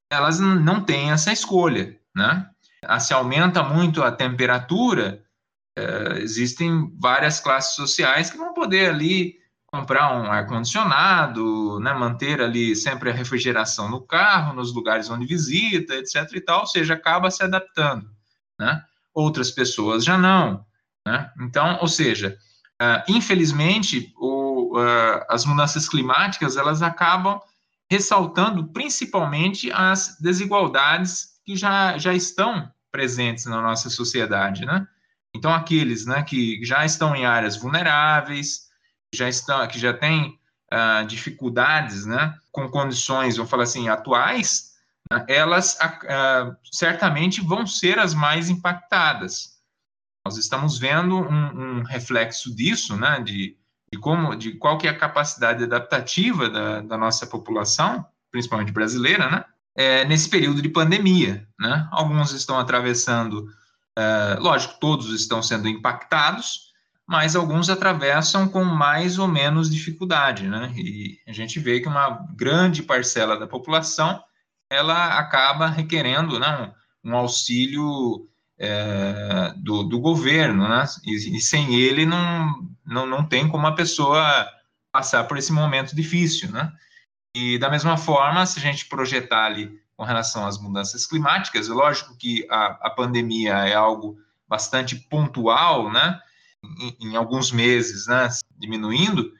Elas 0.10 0.40
não 0.40 0.82
têm 0.82 1.12
essa 1.12 1.32
escolha, 1.32 1.98
né? 2.16 2.50
Ah, 2.84 3.00
se 3.00 3.14
aumenta 3.14 3.64
muito 3.64 4.04
a 4.04 4.12
temperatura, 4.12 5.24
é, 5.78 6.20
existem 6.20 6.92
várias 6.98 7.40
classes 7.40 7.76
sociais 7.76 8.30
que 8.30 8.38
vão 8.38 8.54
poder 8.54 8.90
ali 8.90 9.36
comprar 9.76 10.16
um 10.16 10.32
ar-condicionado, 10.32 11.80
né, 11.82 11.94
manter 11.94 12.42
ali 12.42 12.76
sempre 12.76 13.10
a 13.10 13.14
refrigeração 13.14 13.90
no 13.90 14.00
carro, 14.00 14.54
nos 14.54 14.74
lugares 14.74 15.10
onde 15.10 15.26
visita, 15.26 15.96
etc 15.96 16.32
e 16.34 16.40
tal, 16.40 16.62
ou 16.62 16.68
seja, 16.68 16.94
acaba 16.94 17.30
se 17.30 17.44
adaptando, 17.44 18.10
né? 18.58 18.82
Outras 19.14 19.52
pessoas 19.52 20.06
já 20.06 20.18
não, 20.18 20.66
né? 21.06 21.30
Então, 21.42 21.78
ou 21.82 21.90
seja, 21.90 22.38
uh, 22.82 23.12
infelizmente, 23.12 24.14
o, 24.18 24.78
uh, 24.80 25.26
as 25.30 25.44
mudanças 25.44 25.90
climáticas, 25.90 26.56
elas 26.56 26.82
acabam 26.82 27.42
ressaltando 27.90 28.68
principalmente 28.68 29.72
as 29.72 30.18
desigualdades 30.20 31.40
que 31.46 31.56
já, 31.56 31.98
já 31.98 32.14
estão 32.14 32.72
presentes 32.92 33.46
na 33.46 33.62
nossa 33.62 33.90
sociedade, 33.90 34.66
né? 34.66 34.88
Então, 35.36 35.54
aqueles 35.54 36.06
né, 36.06 36.24
que 36.24 36.64
já 36.64 36.86
estão 36.86 37.14
em 37.14 37.26
áreas 37.26 37.58
vulneráveis, 37.58 38.70
já 39.14 39.28
estão, 39.28 39.68
que 39.68 39.78
já 39.78 39.94
têm 39.94 40.40
uh, 40.74 41.06
dificuldades 41.06 42.06
né, 42.06 42.34
com 42.52 42.70
condições, 42.70 43.36
vamos 43.36 43.52
falar 43.52 43.64
assim, 43.64 43.90
atuais, 43.90 44.72
né, 45.12 45.26
elas 45.28 45.74
uh, 45.76 46.56
certamente 46.72 47.42
vão 47.42 47.68
ser 47.68 48.00
as 48.00 48.14
mais 48.14 48.50
impactadas. 48.50 49.60
Nós 50.26 50.38
estamos 50.38 50.80
vendo 50.80 51.18
um, 51.18 51.80
um 51.80 51.84
reflexo 51.84 52.56
disso, 52.56 52.96
né, 52.96 53.20
de 53.20 53.58
de 53.96 54.02
como, 54.02 54.36
de 54.36 54.52
qual 54.52 54.78
que 54.78 54.88
é 54.88 54.90
a 54.90 54.98
capacidade 54.98 55.64
adaptativa 55.64 56.50
da, 56.50 56.82
da 56.82 56.98
nossa 56.98 57.26
população, 57.26 58.06
principalmente 58.30 58.72
brasileira, 58.72 59.30
né? 59.30 59.46
É, 59.78 60.06
nesse 60.06 60.30
período 60.30 60.62
de 60.62 60.70
pandemia, 60.70 61.48
né? 61.60 61.88
Alguns 61.92 62.34
estão 62.34 62.60
atravessando, 62.60 63.48
é, 63.98 64.38
lógico, 64.40 64.76
todos 64.80 65.14
estão 65.14 65.42
sendo 65.42 65.70
impactados, 65.70 66.74
mas 67.08 67.36
alguns 67.36 67.70
atravessam 67.70 68.48
com 68.50 68.64
mais 68.64 69.18
ou 69.18 69.28
menos 69.28 69.70
dificuldade, 69.70 70.48
né? 70.48 70.74
E 70.76 71.18
a 71.26 71.32
gente 71.32 71.58
vê 71.60 71.80
que 71.80 71.88
uma 71.88 72.26
grande 72.36 72.84
parcela 72.84 73.38
da 73.38 73.48
população 73.48 74.22
ela 74.70 75.18
acaba 75.18 75.68
requerendo, 75.68 76.40
né, 76.40 76.74
um, 77.04 77.12
um 77.12 77.16
auxílio 77.16 78.28
é, 78.58 79.54
do, 79.58 79.84
do, 79.84 80.00
governo, 80.00 80.68
né? 80.68 80.86
E, 81.04 81.38
e, 81.38 81.42
sem 81.42 81.76
ele 81.76 82.06
não, 82.06 82.70
não, 82.86 83.06
não 83.06 83.24
tem 83.26 83.48
como 83.48 83.68
a 83.68 83.76
pessoa 83.76 84.48
passar 84.92 85.26
por 85.26 85.38
esse 85.38 85.52
momento 85.52 85.96
difícil, 85.96 86.52
né? 86.52 86.72
E 87.36 87.58
da 87.58 87.70
mesma 87.70 87.98
forma, 87.98 88.46
se 88.46 88.60
a 88.60 88.62
gente 88.62 88.88
projetar 88.88 89.46
ali 89.46 89.78
com 89.98 90.04
relação 90.04 90.46
às 90.46 90.58
mudanças 90.58 91.06
climáticas, 91.06 91.70
é 91.70 91.74
lógico 91.74 92.16
que 92.18 92.48
a, 92.50 92.88
a 92.88 92.90
pandemia 92.90 93.54
é 93.68 93.74
algo 93.74 94.18
bastante 94.48 94.96
pontual, 94.96 95.92
né? 95.92 96.20
Em, 96.80 97.10
em, 97.10 97.16
alguns 97.16 97.52
meses, 97.52 98.08
né? 98.08 98.30
Diminuindo. 98.58 99.34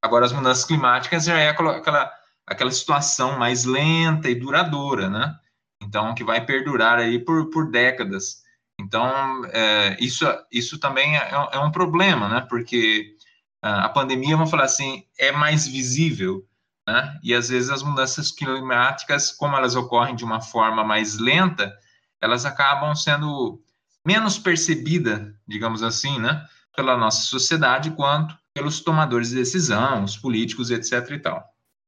Agora, 0.00 0.24
as 0.24 0.32
mudanças 0.32 0.64
climáticas 0.64 1.24
já 1.24 1.38
é 1.38 1.50
aquela, 1.50 2.12
aquela, 2.46 2.70
situação 2.70 3.38
mais 3.38 3.64
lenta 3.64 4.30
e 4.30 4.34
duradoura, 4.34 5.10
né? 5.10 5.38
Então, 5.82 6.14
que 6.14 6.24
vai 6.24 6.44
perdurar 6.44 6.98
aí 6.98 7.18
por, 7.18 7.50
por 7.50 7.70
décadas. 7.70 8.45
Então, 8.80 9.44
é, 9.46 9.96
isso, 10.00 10.24
isso 10.52 10.78
também 10.78 11.16
é, 11.16 11.30
é, 11.52 11.58
um 11.58 11.70
problema, 11.70 12.28
né? 12.28 12.46
Porque 12.48 13.14
a 13.62 13.88
pandemia, 13.88 14.36
vamos 14.36 14.50
falar 14.50 14.64
assim, 14.64 15.04
é 15.18 15.32
mais 15.32 15.66
visível, 15.66 16.46
né? 16.86 17.18
E 17.22 17.34
às 17.34 17.48
vezes 17.48 17.68
as 17.68 17.82
mudanças 17.82 18.30
climáticas, 18.30 19.32
como 19.32 19.56
elas 19.56 19.74
ocorrem 19.74 20.14
de 20.14 20.24
uma 20.24 20.40
forma 20.40 20.84
mais 20.84 21.18
lenta, 21.18 21.76
elas 22.20 22.44
acabam 22.44 22.94
sendo 22.94 23.60
menos 24.04 24.38
percebidas, 24.38 25.34
digamos 25.48 25.82
assim, 25.82 26.20
né? 26.20 26.46
Pela 26.76 26.96
nossa 26.96 27.22
sociedade, 27.22 27.90
quanto 27.90 28.36
pelos 28.54 28.80
tomadores 28.80 29.30
de 29.30 29.36
decisão, 29.36 30.04
os 30.04 30.16
políticos, 30.16 30.70
etc. 30.70 31.10
e 31.10 31.18
tal. 31.18 31.44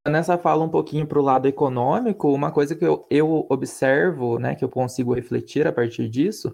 Nessa 0.07 0.37
fala 0.37 0.63
um 0.63 0.69
pouquinho 0.69 1.05
para 1.05 1.19
o 1.19 1.23
lado 1.23 1.47
econômico, 1.47 2.33
uma 2.33 2.51
coisa 2.51 2.75
que 2.75 2.85
eu, 2.85 3.05
eu 3.09 3.45
observo, 3.49 4.37
né, 4.39 4.55
que 4.55 4.63
eu 4.63 4.69
consigo 4.69 5.13
refletir 5.13 5.67
a 5.67 5.71
partir 5.71 6.07
disso, 6.07 6.53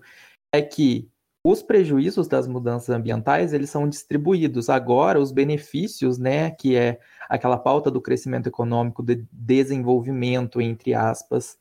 é 0.57 0.61
que 0.61 1.09
os 1.43 1.61
prejuízos 1.61 2.27
das 2.27 2.47
mudanças 2.47 2.89
ambientais, 2.89 3.53
eles 3.53 3.69
são 3.69 3.87
distribuídos. 3.87 4.67
Agora, 4.67 5.19
os 5.19 5.31
benefícios, 5.31 6.17
né, 6.17 6.49
que 6.49 6.75
é 6.75 6.99
aquela 7.29 7.57
pauta 7.57 7.91
do 7.91 8.01
crescimento 8.01 8.47
econômico, 8.47 9.03
de 9.03 9.23
desenvolvimento, 9.31 10.59
entre 10.59 10.95
aspas, 10.95 11.57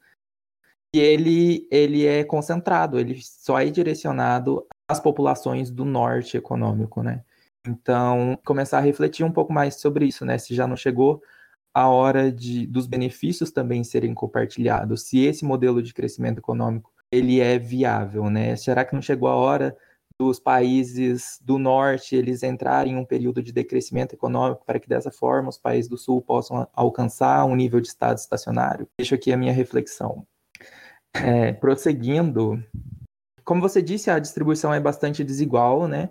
e 0.95 0.99
ele, 0.99 1.69
ele 1.71 2.07
é 2.07 2.25
concentrado, 2.25 2.99
ele 2.99 3.21
só 3.21 3.61
é 3.61 3.67
direcionado 3.69 4.65
às 4.89 5.01
populações 5.01 5.71
do 5.71 5.85
norte 5.85 6.37
econômico, 6.37 7.03
né? 7.03 7.23
Então, 7.67 8.39
começar 8.45 8.79
a 8.79 8.81
refletir 8.81 9.25
um 9.25 9.33
pouco 9.33 9.53
mais 9.53 9.81
sobre 9.81 10.07
isso, 10.07 10.25
né? 10.25 10.39
Se 10.39 10.55
já 10.55 10.67
não 10.67 10.77
chegou 10.77 11.21
a 11.75 11.89
hora 11.89 12.31
de, 12.31 12.67
dos 12.67 12.87
benefícios 12.87 13.51
também 13.51 13.83
serem 13.83 14.15
compartilhados, 14.15 15.03
se 15.03 15.19
esse 15.19 15.45
modelo 15.45 15.83
de 15.83 15.93
crescimento 15.93 16.39
econômico 16.39 16.94
ele 17.14 17.40
é 17.40 17.59
viável, 17.59 18.28
né? 18.28 18.56
Será 18.56 18.85
que 18.85 18.94
não 18.94 19.02
chegou 19.02 19.28
a 19.28 19.35
hora 19.35 19.76
dos 20.18 20.38
países 20.38 21.40
do 21.42 21.59
norte 21.59 22.14
eles 22.14 22.42
entrarem 22.42 22.94
em 22.94 22.97
um 22.97 23.04
período 23.04 23.42
de 23.42 23.52
decrescimento 23.52 24.14
econômico 24.14 24.64
para 24.64 24.78
que 24.78 24.88
dessa 24.88 25.11
forma 25.11 25.49
os 25.49 25.59
países 25.59 25.88
do 25.88 25.99
sul 25.99 26.23
possam 26.23 26.68
alcançar 26.73 27.44
um 27.44 27.56
nível 27.56 27.80
de 27.80 27.88
estado 27.88 28.18
estacionário? 28.18 28.88
Deixo 28.99 29.14
aqui 29.14 29.33
a 29.33 29.37
minha 29.37 29.52
reflexão. 29.52 30.26
É, 31.14 31.52
prosseguindo, 31.52 32.62
como 33.44 33.61
você 33.61 33.80
disse, 33.83 34.11
a 34.11 34.18
distribuição 34.18 34.73
é 34.73 34.80
bastante 34.80 35.23
desigual, 35.23 35.87
né? 35.87 36.11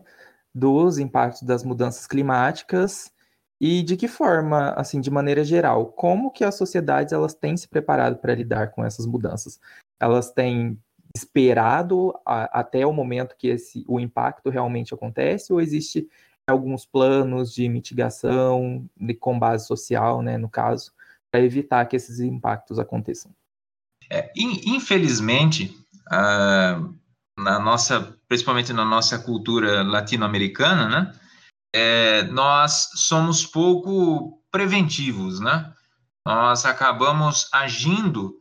Dos 0.53 0.97
impactos 0.97 1.43
das 1.43 1.63
mudanças 1.63 2.05
climáticas 2.07 3.11
e 3.59 3.81
de 3.81 3.95
que 3.95 4.07
forma, 4.07 4.71
assim, 4.71 4.99
de 4.99 5.09
maneira 5.09 5.43
geral, 5.43 5.87
como 5.87 6.31
que 6.31 6.43
as 6.43 6.55
sociedades 6.55 7.13
elas 7.13 7.33
têm 7.33 7.55
se 7.55 7.67
preparado 7.67 8.17
para 8.17 8.35
lidar 8.35 8.71
com 8.71 8.83
essas 8.83 9.05
mudanças? 9.05 9.59
Elas 9.99 10.31
têm 10.31 10.77
esperado 11.15 12.13
a, 12.25 12.59
até 12.59 12.85
o 12.85 12.93
momento 12.93 13.35
que 13.37 13.47
esse, 13.47 13.83
o 13.87 13.99
impacto 13.99 14.49
realmente 14.49 14.93
acontece 14.93 15.53
ou 15.53 15.61
existe 15.61 16.07
alguns 16.47 16.85
planos 16.85 17.53
de 17.53 17.69
mitigação 17.69 18.89
de, 18.97 19.13
com 19.13 19.37
base 19.37 19.65
social, 19.67 20.21
né, 20.21 20.37
no 20.37 20.49
caso, 20.49 20.91
para 21.31 21.41
evitar 21.41 21.85
que 21.85 21.95
esses 21.95 22.19
impactos 22.19 22.79
aconteçam? 22.79 23.31
É, 24.11 24.31
infelizmente, 24.35 25.77
na 26.09 27.59
nossa, 27.59 28.15
principalmente 28.27 28.73
na 28.73 28.83
nossa 28.83 29.17
cultura 29.17 29.83
latino-americana, 29.83 30.89
né, 30.89 31.13
é, 31.73 32.23
nós 32.23 32.89
somos 32.95 33.45
pouco 33.45 34.39
preventivos, 34.51 35.39
né? 35.39 35.73
Nós 36.25 36.65
acabamos 36.65 37.49
agindo 37.51 38.37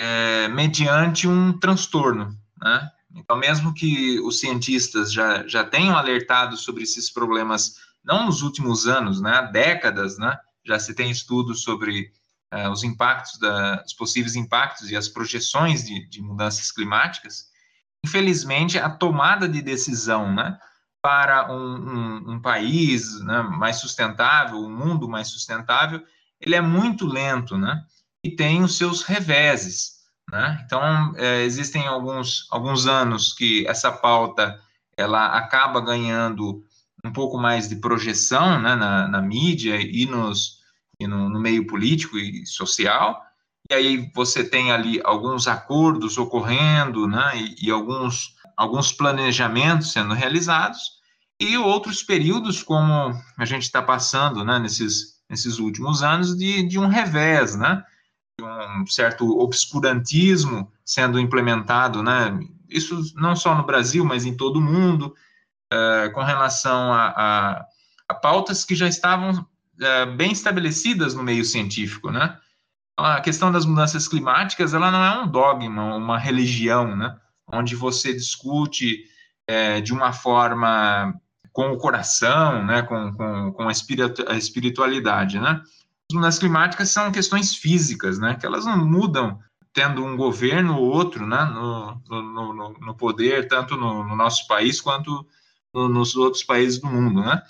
é, 0.00 0.48
mediante 0.48 1.28
um 1.28 1.52
transtorno, 1.58 2.34
né? 2.58 2.90
Então, 3.14 3.36
mesmo 3.36 3.74
que 3.74 4.18
os 4.20 4.40
cientistas 4.40 5.12
já, 5.12 5.46
já 5.46 5.62
tenham 5.62 5.96
alertado 5.96 6.56
sobre 6.56 6.84
esses 6.84 7.10
problemas, 7.10 7.74
não 8.02 8.24
nos 8.24 8.40
últimos 8.40 8.86
anos, 8.86 9.20
né? 9.20 9.30
Há 9.36 9.42
décadas, 9.42 10.16
né? 10.16 10.38
Já 10.64 10.78
se 10.78 10.94
tem 10.94 11.10
estudos 11.10 11.62
sobre 11.62 12.10
é, 12.50 12.66
os 12.68 12.82
impactos, 12.82 13.38
da, 13.38 13.82
os 13.84 13.92
possíveis 13.92 14.36
impactos 14.36 14.90
e 14.90 14.96
as 14.96 15.06
projeções 15.06 15.84
de, 15.84 16.08
de 16.08 16.22
mudanças 16.22 16.72
climáticas. 16.72 17.50
Infelizmente, 18.02 18.78
a 18.78 18.88
tomada 18.88 19.46
de 19.46 19.60
decisão, 19.60 20.32
né? 20.32 20.58
para 21.02 21.50
um, 21.52 21.76
um, 21.76 22.32
um 22.32 22.40
país 22.40 23.20
né, 23.20 23.42
mais 23.42 23.76
sustentável, 23.76 24.58
um 24.58 24.70
mundo 24.70 25.08
mais 25.08 25.28
sustentável, 25.28 26.02
ele 26.40 26.54
é 26.54 26.60
muito 26.60 27.06
lento, 27.06 27.56
né? 27.56 27.82
E 28.24 28.30
tem 28.30 28.62
os 28.62 28.76
seus 28.76 29.02
reveses, 29.02 30.00
né? 30.30 30.62
Então, 30.64 31.14
é, 31.16 31.42
existem 31.42 31.86
alguns, 31.86 32.46
alguns 32.50 32.86
anos 32.86 33.32
que 33.32 33.66
essa 33.66 33.90
pauta 33.90 34.60
ela 34.96 35.36
acaba 35.36 35.80
ganhando 35.80 36.64
um 37.04 37.12
pouco 37.12 37.38
mais 37.38 37.68
de 37.68 37.76
projeção 37.76 38.60
né, 38.60 38.74
na, 38.74 39.08
na 39.08 39.22
mídia 39.22 39.76
e, 39.80 40.04
nos, 40.04 40.58
e 41.00 41.06
no, 41.06 41.30
no 41.30 41.40
meio 41.40 41.66
político 41.66 42.18
e 42.18 42.46
social, 42.46 43.22
e 43.70 43.74
aí 43.74 44.10
você 44.14 44.44
tem 44.44 44.70
ali 44.70 45.00
alguns 45.02 45.48
acordos 45.48 46.18
ocorrendo, 46.18 47.06
né, 47.06 47.32
e, 47.36 47.68
e 47.68 47.70
alguns 47.70 48.38
alguns 48.60 48.92
planejamentos 48.92 49.90
sendo 49.90 50.12
realizados 50.12 51.00
e 51.40 51.56
outros 51.56 52.02
períodos, 52.02 52.62
como 52.62 53.18
a 53.38 53.44
gente 53.46 53.62
está 53.62 53.80
passando 53.80 54.44
né, 54.44 54.58
nesses, 54.58 55.18
nesses 55.30 55.58
últimos 55.58 56.02
anos, 56.02 56.36
de, 56.36 56.62
de 56.64 56.78
um 56.78 56.86
revés, 56.86 57.56
né, 57.56 57.82
um 58.42 58.86
certo 58.86 59.38
obscurantismo 59.38 60.70
sendo 60.84 61.18
implementado, 61.18 62.02
né, 62.02 62.38
isso 62.68 63.00
não 63.14 63.34
só 63.34 63.54
no 63.54 63.64
Brasil, 63.64 64.04
mas 64.04 64.24
em 64.24 64.36
todo 64.36 64.58
o 64.58 64.62
mundo, 64.62 65.14
uh, 65.72 66.12
com 66.12 66.22
relação 66.22 66.92
a, 66.92 67.08
a, 67.08 67.66
a, 68.08 68.14
pautas 68.14 68.64
que 68.64 68.74
já 68.74 68.88
estavam 68.88 69.30
uh, 69.32 70.16
bem 70.16 70.32
estabelecidas 70.32 71.14
no 71.14 71.22
meio 71.22 71.44
científico, 71.44 72.10
né, 72.10 72.38
a 72.96 73.20
questão 73.20 73.50
das 73.50 73.64
mudanças 73.64 74.06
climáticas, 74.06 74.74
ela 74.74 74.90
não 74.90 75.04
é 75.04 75.22
um 75.22 75.26
dogma, 75.26 75.96
uma 75.96 76.18
religião, 76.18 76.96
né, 76.96 77.16
onde 77.46 77.74
você 77.74 78.12
discute 78.12 79.04
é, 79.46 79.80
de 79.80 79.92
uma 79.92 80.12
forma 80.12 81.14
com 81.52 81.72
o 81.72 81.78
coração, 81.78 82.64
né, 82.64 82.82
com, 82.82 83.12
com, 83.14 83.52
com 83.52 83.68
a 83.68 84.36
espiritualidade, 84.36 85.40
né. 85.40 85.60
As 86.10 86.14
mudanças 86.14 86.40
climáticas 86.40 86.90
são 86.90 87.12
questões 87.12 87.54
físicas, 87.54 88.18
né, 88.18 88.34
que 88.34 88.44
elas 88.44 88.66
não 88.66 88.76
mudam 88.84 89.38
tendo 89.72 90.04
um 90.04 90.16
governo 90.16 90.76
ou 90.76 90.90
outro, 90.90 91.24
né, 91.24 91.44
no, 91.44 92.02
no, 92.08 92.52
no, 92.52 92.72
no 92.80 92.94
poder, 92.96 93.46
tanto 93.46 93.76
no, 93.76 94.02
no, 94.02 94.16
nosso 94.16 94.44
país 94.48 94.80
quanto 94.80 95.24
nos 95.72 96.16
outros 96.16 96.42
países 96.42 96.80
do 96.80 96.88
mundo, 96.88 97.20
né. 97.20 97.40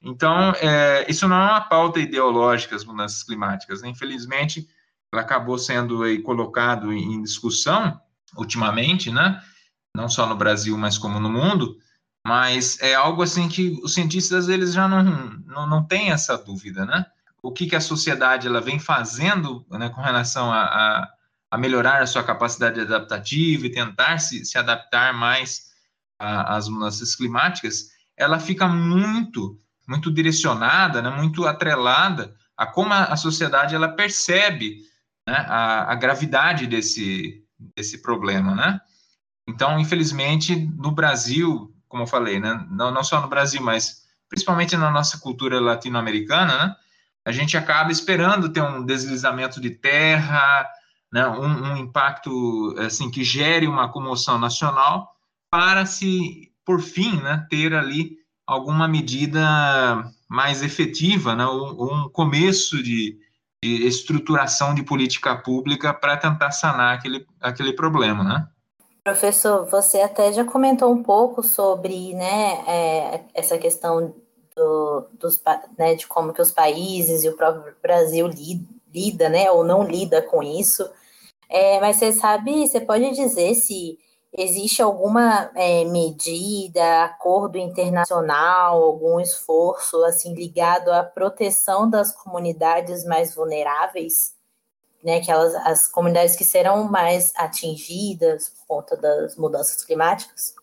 Então, 0.00 0.52
é, 0.60 1.04
isso 1.10 1.26
não 1.26 1.36
é 1.36 1.50
uma 1.50 1.60
pauta 1.62 1.98
ideológica, 1.98 2.76
as 2.76 2.84
mudanças 2.84 3.24
climáticas. 3.24 3.82
Né? 3.82 3.88
Infelizmente, 3.88 4.68
ela 5.12 5.22
acabou 5.22 5.58
sendo 5.58 6.04
aí, 6.04 6.22
colocado 6.22 6.92
em 6.92 7.20
discussão 7.20 8.00
ultimamente, 8.36 9.10
né? 9.10 9.42
Não 9.96 10.08
só 10.08 10.28
no 10.28 10.36
Brasil, 10.36 10.78
mas 10.78 10.96
como 10.96 11.18
no 11.18 11.28
mundo. 11.28 11.76
Mas 12.24 12.80
é 12.80 12.94
algo 12.94 13.20
assim 13.20 13.48
que 13.48 13.80
os 13.82 13.94
cientistas 13.94 14.48
eles 14.48 14.72
já 14.72 14.86
não, 14.86 15.02
não, 15.44 15.66
não 15.66 15.82
têm 15.82 16.12
essa 16.12 16.36
dúvida, 16.38 16.86
né? 16.86 17.04
O 17.46 17.52
que, 17.52 17.66
que 17.66 17.76
a 17.76 17.80
sociedade 17.80 18.48
ela 18.48 18.60
vem 18.60 18.80
fazendo 18.80 19.64
né, 19.70 19.88
com 19.88 20.00
relação 20.00 20.52
a, 20.52 20.62
a, 20.64 21.08
a 21.48 21.56
melhorar 21.56 22.02
a 22.02 22.06
sua 22.06 22.24
capacidade 22.24 22.80
adaptativa 22.80 23.66
e 23.66 23.70
tentar 23.70 24.18
se, 24.18 24.44
se 24.44 24.58
adaptar 24.58 25.14
mais 25.14 25.70
às 26.18 26.68
mudanças 26.68 27.14
climáticas, 27.14 27.90
ela 28.16 28.40
fica 28.40 28.66
muito, 28.66 29.60
muito 29.86 30.10
direcionada, 30.10 31.00
né, 31.00 31.08
muito 31.08 31.46
atrelada 31.46 32.34
a 32.56 32.66
como 32.66 32.92
a, 32.92 33.04
a 33.04 33.16
sociedade 33.16 33.76
ela 33.76 33.90
percebe 33.90 34.78
né, 35.24 35.36
a, 35.36 35.92
a 35.92 35.94
gravidade 35.94 36.66
desse, 36.66 37.44
desse 37.76 38.02
problema, 38.02 38.56
né? 38.56 38.80
Então, 39.46 39.78
infelizmente, 39.78 40.56
no 40.56 40.90
Brasil, 40.90 41.72
como 41.86 42.02
eu 42.02 42.06
falei, 42.08 42.40
né, 42.40 42.66
não, 42.70 42.90
não 42.90 43.04
só 43.04 43.20
no 43.20 43.28
Brasil, 43.28 43.62
mas 43.62 44.04
principalmente 44.28 44.76
na 44.76 44.90
nossa 44.90 45.18
cultura 45.18 45.60
latino-americana, 45.60 46.66
né, 46.66 46.76
a 47.26 47.32
gente 47.32 47.56
acaba 47.56 47.90
esperando 47.90 48.48
ter 48.48 48.62
um 48.62 48.84
deslizamento 48.84 49.60
de 49.60 49.70
terra, 49.70 50.64
né, 51.12 51.26
um, 51.26 51.72
um, 51.72 51.76
impacto 51.76 52.72
assim 52.78 53.10
que 53.10 53.24
gere 53.24 53.66
uma 53.66 53.90
comoção 53.90 54.38
nacional 54.38 55.10
para 55.50 55.84
se, 55.84 56.52
por 56.64 56.80
fim, 56.80 57.20
né, 57.20 57.44
ter 57.50 57.74
ali 57.74 58.18
alguma 58.46 58.86
medida 58.86 59.40
mais 60.28 60.62
efetiva, 60.62 61.34
né, 61.34 61.44
um, 61.46 62.04
um 62.04 62.08
começo 62.08 62.80
de, 62.80 63.18
de 63.60 63.86
estruturação 63.88 64.72
de 64.72 64.84
política 64.84 65.34
pública 65.34 65.92
para 65.92 66.16
tentar 66.16 66.52
sanar 66.52 66.94
aquele, 66.94 67.26
aquele 67.40 67.72
problema, 67.72 68.22
né? 68.22 68.48
Professor, 69.02 69.66
você 69.66 70.00
até 70.00 70.32
já 70.32 70.44
comentou 70.44 70.92
um 70.92 71.02
pouco 71.02 71.42
sobre 71.42 72.14
né, 72.14 72.64
é, 72.68 73.24
essa 73.34 73.58
questão 73.58 74.14
do, 74.56 75.08
dos, 75.12 75.40
né, 75.78 75.94
de 75.94 76.06
como 76.06 76.32
que 76.32 76.42
os 76.42 76.50
países 76.50 77.24
e 77.24 77.28
o 77.28 77.36
próprio 77.36 77.74
Brasil 77.82 78.26
lida, 78.26 78.66
lida 78.92 79.28
né, 79.28 79.50
ou 79.50 79.62
não 79.62 79.82
lida 79.82 80.22
com 80.22 80.42
isso. 80.42 80.88
É, 81.48 81.78
mas 81.80 81.96
você 81.96 82.12
sabe, 82.12 82.66
você 82.66 82.80
pode 82.80 83.10
dizer 83.12 83.54
se 83.54 83.98
Existe 84.38 84.82
alguma 84.82 85.50
é, 85.54 85.86
medida, 85.86 87.04
acordo 87.04 87.56
internacional, 87.56 88.82
algum 88.82 89.18
esforço 89.18 90.04
assim 90.04 90.34
ligado 90.34 90.92
à 90.92 91.02
proteção 91.02 91.88
das 91.88 92.12
comunidades 92.12 93.02
mais 93.06 93.34
vulneráveis, 93.34 94.34
né? 95.02 95.16
Aquelas 95.16 95.54
as 95.54 95.88
comunidades 95.88 96.36
que 96.36 96.44
serão 96.44 96.84
mais 96.84 97.32
atingidas 97.34 98.50
por 98.50 98.66
conta 98.66 98.94
das 98.94 99.36
mudanças 99.36 99.82
climáticas? 99.82 100.54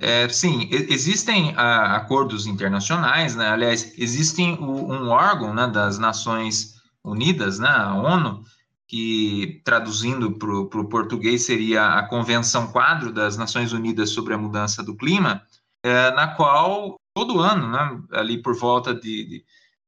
É, 0.00 0.28
sim, 0.28 0.68
existem 0.70 1.52
a, 1.56 1.96
acordos 1.96 2.46
internacionais, 2.46 3.34
né? 3.34 3.48
Aliás, 3.48 3.92
existe 3.98 4.42
um 4.42 5.08
órgão 5.08 5.52
né, 5.52 5.66
das 5.66 5.98
Nações 5.98 6.78
Unidas, 7.02 7.58
né, 7.58 7.68
a 7.68 7.94
ONU, 7.94 8.44
que 8.86 9.60
traduzindo 9.64 10.32
para 10.38 10.50
o 10.50 10.88
português 10.88 11.44
seria 11.44 11.98
a 11.98 12.02
Convenção 12.08 12.68
Quadro 12.68 13.12
das 13.12 13.36
Nações 13.36 13.72
Unidas 13.72 14.10
sobre 14.10 14.34
a 14.34 14.38
Mudança 14.38 14.82
do 14.82 14.96
Clima, 14.96 15.42
é, 15.82 16.10
na 16.12 16.28
qual 16.28 16.96
todo 17.12 17.40
ano, 17.40 17.68
né, 17.68 18.00
ali 18.12 18.40
por 18.40 18.56
volta 18.56 18.94
de, 18.94 19.00
de, 19.00 19.44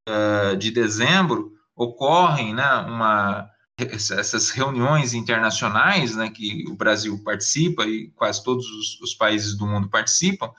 é, 0.06 0.56
de 0.56 0.70
dezembro, 0.70 1.52
ocorrem 1.76 2.52
né, 2.52 2.68
uma, 2.88 3.48
essas 3.82 4.50
reuniões 4.50 5.14
internacionais 5.14 6.14
né, 6.14 6.30
que 6.30 6.64
o 6.68 6.74
Brasil 6.74 7.22
participa 7.24 7.84
e 7.84 8.08
quase 8.16 8.42
todos 8.42 8.66
os, 8.66 9.00
os 9.00 9.14
países 9.14 9.56
do 9.56 9.66
mundo 9.66 9.88
participam, 9.88 10.50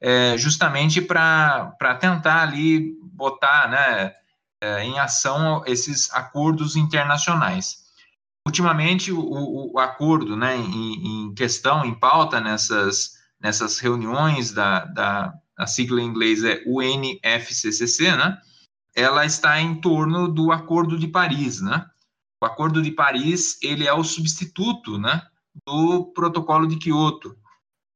é, 0.00 0.36
justamente 0.36 1.00
para 1.00 1.96
tentar 2.00 2.42
ali 2.42 2.96
botar 3.02 3.68
né, 3.68 4.12
é, 4.60 4.84
em 4.84 4.98
ação 4.98 5.62
esses 5.66 6.12
acordos 6.12 6.76
internacionais. 6.76 7.84
Ultimamente, 8.46 9.10
o, 9.10 9.72
o 9.72 9.78
acordo 9.78 10.36
né, 10.36 10.56
em, 10.56 11.28
em, 11.28 11.34
questão, 11.34 11.84
em 11.84 11.94
pauta 11.94 12.40
nessas, 12.40 13.12
nessas 13.40 13.78
reuniões 13.78 14.52
da, 14.52 14.84
da 14.84 15.34
a 15.56 15.66
sigla 15.66 16.00
em 16.00 16.06
inglês 16.06 16.44
é 16.44 16.62
UNFCCC, 16.66 18.16
né? 18.16 18.38
Ela 18.94 19.24
está 19.24 19.60
em 19.60 19.80
torno 19.80 20.28
do 20.28 20.52
Acordo 20.52 20.98
de 20.98 21.08
Paris, 21.08 21.60
né? 21.60 21.84
O 22.44 22.46
Acordo 22.46 22.82
de 22.82 22.90
Paris, 22.90 23.56
ele 23.62 23.88
é 23.88 23.92
o 23.94 24.04
substituto, 24.04 24.98
né, 24.98 25.22
do 25.66 26.12
Protocolo 26.12 26.66
de 26.66 26.76
Kyoto. 26.76 27.34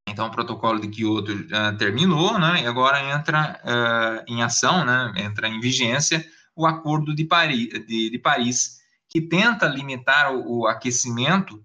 Então, 0.08 0.28
o 0.28 0.30
Protocolo 0.30 0.80
de 0.80 0.88
Kyoto 0.88 1.32
uh, 1.32 1.76
terminou, 1.76 2.38
né, 2.38 2.62
e 2.62 2.66
agora 2.66 3.14
entra 3.14 3.61
uh, 3.62 4.24
em 4.26 4.42
ação, 4.42 4.87
né, 4.87 5.12
entra 5.18 5.48
em 5.48 5.61
vigência 5.61 6.24
o 6.56 6.66
Acordo 6.66 7.14
de 7.14 7.26
Paris, 7.26 7.68
de, 7.87 8.08
de 8.08 8.18
Paris 8.18 8.78
que 9.06 9.20
tenta 9.20 9.68
limitar 9.68 10.34
o, 10.34 10.61
o 10.61 10.66
aquecimento 10.66 11.62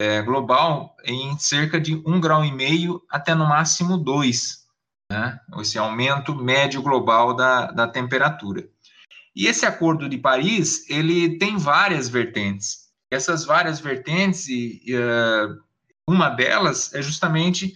uh, 0.00 0.24
global 0.24 0.96
em 1.04 1.36
cerca 1.36 1.78
de 1.78 2.02
um 2.06 2.18
grau 2.18 2.42
e 2.42 2.50
meio 2.50 3.02
até 3.10 3.34
no 3.34 3.46
máximo 3.46 3.98
dois, 3.98 4.66
né, 5.10 5.38
esse 5.58 5.76
aumento 5.76 6.34
médio 6.34 6.80
global 6.80 7.34
da, 7.34 7.70
da 7.72 7.86
temperatura. 7.86 8.66
E 9.34 9.46
esse 9.46 9.64
Acordo 9.64 10.08
de 10.08 10.18
Paris, 10.18 10.88
ele 10.90 11.38
tem 11.38 11.56
várias 11.56 12.08
vertentes. 12.08 12.90
Essas 13.10 13.44
várias 13.44 13.80
vertentes, 13.80 14.48
e, 14.48 14.82
uh, 14.94 15.62
uma 16.06 16.28
delas 16.28 16.92
é 16.94 17.02
justamente 17.02 17.74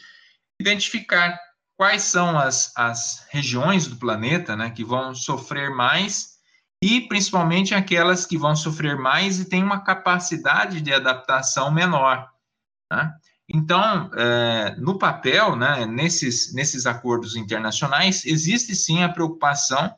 identificar 0.60 1.38
quais 1.76 2.02
são 2.02 2.38
as, 2.38 2.72
as 2.76 3.26
regiões 3.30 3.86
do 3.86 3.96
planeta 3.96 4.56
né, 4.56 4.70
que 4.70 4.84
vão 4.84 5.14
sofrer 5.14 5.70
mais 5.70 6.36
e 6.82 7.02
principalmente 7.02 7.74
aquelas 7.74 8.26
que 8.26 8.36
vão 8.36 8.56
sofrer 8.56 8.96
mais 8.96 9.40
e 9.40 9.44
têm 9.44 9.62
uma 9.62 9.80
capacidade 9.80 10.80
de 10.80 10.92
adaptação 10.92 11.70
menor. 11.70 12.28
Né? 12.90 13.14
Então, 13.48 14.10
é, 14.14 14.74
no 14.78 14.98
papel, 14.98 15.56
né, 15.56 15.86
nesses, 15.86 16.52
nesses 16.54 16.86
acordos 16.86 17.36
internacionais, 17.36 18.24
existe 18.24 18.74
sim 18.74 19.02
a 19.02 19.08
preocupação 19.08 19.94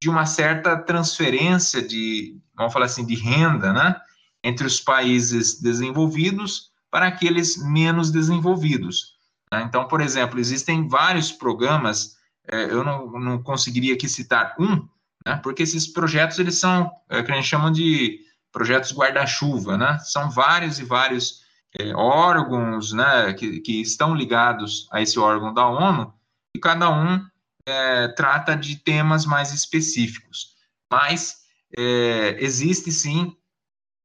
de 0.00 0.08
uma 0.08 0.26
certa 0.26 0.76
transferência 0.76 1.82
de, 1.82 2.38
vamos 2.56 2.72
falar 2.72 2.86
assim, 2.86 3.04
de 3.04 3.14
renda, 3.14 3.72
né, 3.72 3.96
entre 4.42 4.66
os 4.66 4.80
países 4.80 5.60
desenvolvidos 5.60 6.70
para 6.90 7.06
aqueles 7.08 7.56
menos 7.62 8.10
desenvolvidos. 8.10 9.16
Né? 9.52 9.62
Então, 9.62 9.86
por 9.88 10.00
exemplo, 10.00 10.38
existem 10.38 10.88
vários 10.88 11.32
programas, 11.32 12.16
é, 12.50 12.64
eu 12.64 12.84
não, 12.84 13.10
não 13.18 13.42
conseguiria 13.42 13.94
aqui 13.94 14.08
citar 14.08 14.54
um, 14.58 14.88
né, 15.26 15.40
porque 15.42 15.62
esses 15.62 15.86
projetos, 15.86 16.38
eles 16.38 16.58
são, 16.58 16.90
é, 17.08 17.22
que 17.22 17.32
a 17.32 17.34
gente 17.34 17.48
chama 17.48 17.70
de 17.70 18.20
projetos 18.52 18.92
guarda-chuva, 18.92 19.76
né, 19.76 19.98
são 20.00 20.30
vários 20.30 20.78
e 20.78 20.84
vários 20.84 21.42
é, 21.78 21.94
órgãos, 21.94 22.92
né, 22.92 23.32
que, 23.34 23.60
que 23.60 23.80
estão 23.80 24.14
ligados 24.14 24.88
a 24.92 25.02
esse 25.02 25.18
órgão 25.18 25.52
da 25.52 25.66
ONU, 25.66 26.12
e 26.54 26.58
cada 26.58 26.88
um 26.88 27.20
é, 27.68 28.08
trata 28.08 28.56
de 28.56 28.76
temas 28.76 29.26
mais 29.26 29.52
específicos. 29.52 30.54
Mas 30.90 31.36
é, 31.76 32.36
existe 32.40 32.90
sim 32.90 33.36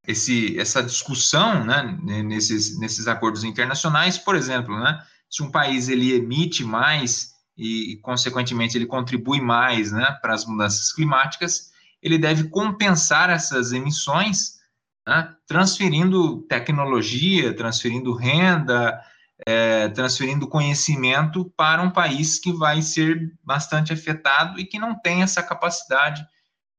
esse, 0.08 0.60
essa 0.60 0.84
discussão 0.84 1.63
né, 1.63 1.97
nesses, 2.23 2.78
nesses 2.80 3.08
acordos 3.08 3.43
internacionais, 3.43 4.17
por 4.17 4.36
exemplo, 4.36 4.78
né, 4.78 5.02
se 5.30 5.41
um 5.41 5.49
país 5.49 5.88
ele 5.88 6.13
emite 6.13 6.63
mais 6.63 7.34
e, 7.58 7.97
consequentemente, 8.02 8.78
ele 8.78 8.86
contribui 8.86 9.39
mais 9.39 9.91
né, 9.91 10.17
para 10.21 10.34
as 10.34 10.45
mudanças 10.45 10.91
climáticas, 10.91 11.71
ele 12.02 12.17
deve 12.17 12.49
compensar 12.49 13.30
essas 13.30 13.71
emissões, 13.71 14.60
né, 15.08 15.34
transferindo 15.47 16.41
tecnologia, 16.43 17.56
transferindo 17.56 18.13
renda, 18.13 18.99
é, 19.48 19.90
transferindo 19.90 20.48
conhecimento 20.48 21.52
para 21.58 21.82
um 21.82 21.90
país 21.90 22.40
que 22.40 22.52
vai 22.52 22.82
ser 22.82 23.34
bastante 23.44 23.92
afetado 23.92 24.60
e 24.60 24.66
que 24.66 24.80
não 24.80 25.00
tem 25.00 25.22
essa 25.22 25.44
capacidade 25.44 26.26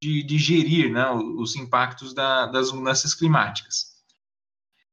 de, 0.02 0.22
de 0.22 0.38
gerir 0.38 0.92
né, 0.92 1.10
os 1.10 1.56
impactos 1.56 2.14
da, 2.14 2.46
das 2.46 2.72
mudanças 2.72 3.14
climáticas. 3.14 3.94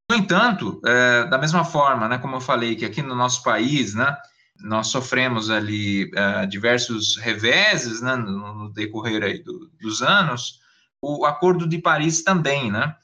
No 0.09 0.17
entanto, 0.17 0.81
é, 0.85 1.25
da 1.25 1.37
mesma 1.37 1.63
forma, 1.63 2.07
né, 2.07 2.17
como 2.17 2.35
eu 2.35 2.41
falei, 2.41 2.75
que 2.75 2.85
aqui 2.85 3.01
no 3.01 3.15
nosso 3.15 3.43
país, 3.43 3.93
né, 3.93 4.17
nós 4.59 4.87
sofremos 4.87 5.49
ali 5.49 6.11
é, 6.13 6.45
diversos 6.45 7.17
reveses 7.17 8.01
né, 8.01 8.15
no, 8.15 8.53
no 8.53 8.69
decorrer 8.73 9.23
aí 9.23 9.43
do, 9.43 9.69
dos 9.79 10.01
anos, 10.01 10.59
o 11.01 11.25
Acordo 11.25 11.67
de 11.67 11.79
Paris 11.79 12.23
também, 12.23 12.71
né? 12.71 12.95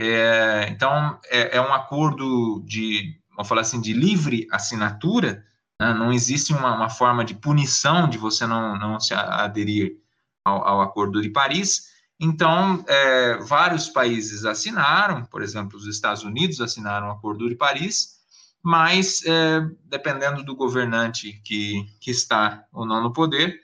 É, 0.00 0.68
então, 0.70 1.18
é, 1.26 1.56
é, 1.56 1.60
um 1.60 1.72
acordo 1.72 2.62
de 2.64 3.18
vamos 3.38 3.48
falar 3.48 3.60
assim, 3.60 3.80
de 3.80 3.92
livre 3.92 4.48
assinatura, 4.50 5.44
né? 5.80 5.94
não 5.94 6.12
existe 6.12 6.52
uma, 6.52 6.74
uma, 6.74 6.90
forma 6.90 7.24
de 7.24 7.34
punição 7.34 8.08
de 8.08 8.18
você 8.18 8.44
não, 8.48 8.76
não 8.76 8.98
se 8.98 9.14
aderir 9.14 9.96
ao, 10.44 10.66
ao 10.66 10.80
Acordo 10.80 11.22
de 11.22 11.30
Paris. 11.30 11.86
Então, 12.18 12.84
é, 12.88 13.38
vários 13.38 13.88
países 13.88 14.44
assinaram, 14.44 15.24
por 15.24 15.40
exemplo, 15.40 15.78
os 15.78 15.86
Estados 15.86 16.24
Unidos 16.24 16.60
assinaram 16.60 17.06
o 17.06 17.12
Acordo 17.12 17.48
de 17.48 17.54
Paris, 17.54 18.18
mas 18.60 19.22
é, 19.24 19.60
dependendo 19.84 20.42
do 20.42 20.56
governante 20.56 21.40
que, 21.44 21.86
que 22.00 22.10
está 22.10 22.64
ou 22.72 22.84
não 22.84 23.00
no 23.00 23.12
poder, 23.12 23.60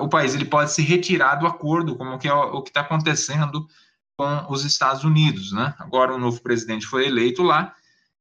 o 0.00 0.08
país 0.08 0.34
ele 0.34 0.46
pode 0.46 0.72
se 0.72 0.80
retirar 0.80 1.34
do 1.34 1.46
acordo, 1.46 1.94
como 1.94 2.18
que 2.18 2.26
é 2.26 2.32
o, 2.32 2.54
o 2.54 2.62
que 2.62 2.70
está 2.70 2.80
acontecendo 2.80 3.68
com 4.16 4.46
os 4.48 4.64
Estados 4.64 5.04
Unidos, 5.04 5.52
né? 5.52 5.74
Agora 5.78 6.14
o 6.14 6.18
novo 6.18 6.40
presidente 6.40 6.86
foi 6.86 7.06
eleito 7.06 7.42
lá 7.42 7.74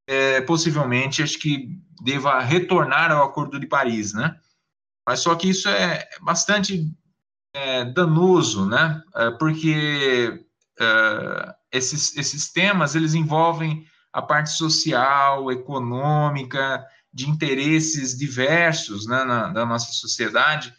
é, 0.08 0.40
possivelmente, 0.42 1.22
acho 1.22 1.38
que 1.38 1.78
deva 2.02 2.40
retornar 2.40 3.12
ao 3.12 3.26
Acordo 3.26 3.60
de 3.60 3.68
Paris, 3.68 4.14
né? 4.14 4.40
Mas 5.06 5.20
só 5.20 5.36
que 5.36 5.50
isso 5.50 5.68
é 5.70 6.08
bastante 6.22 6.90
é, 7.54 7.86
danoso, 7.86 8.66
né? 8.66 9.02
É, 9.16 9.32
porque 9.32 10.46
é, 10.80 11.56
esses, 11.72 12.16
esses 12.16 12.52
temas, 12.52 12.96
eles 12.96 13.14
envolvem 13.14 13.86
a 14.14 14.22
parte 14.22 14.52
social, 14.52 15.52
econômica, 15.52 16.86
de 17.14 17.30
interesses 17.30 18.18
diversos 18.18 19.08
né, 19.08 19.24
na, 19.24 19.48
da 19.48 19.66
nossa 19.66 19.92
sociedade. 19.92 20.74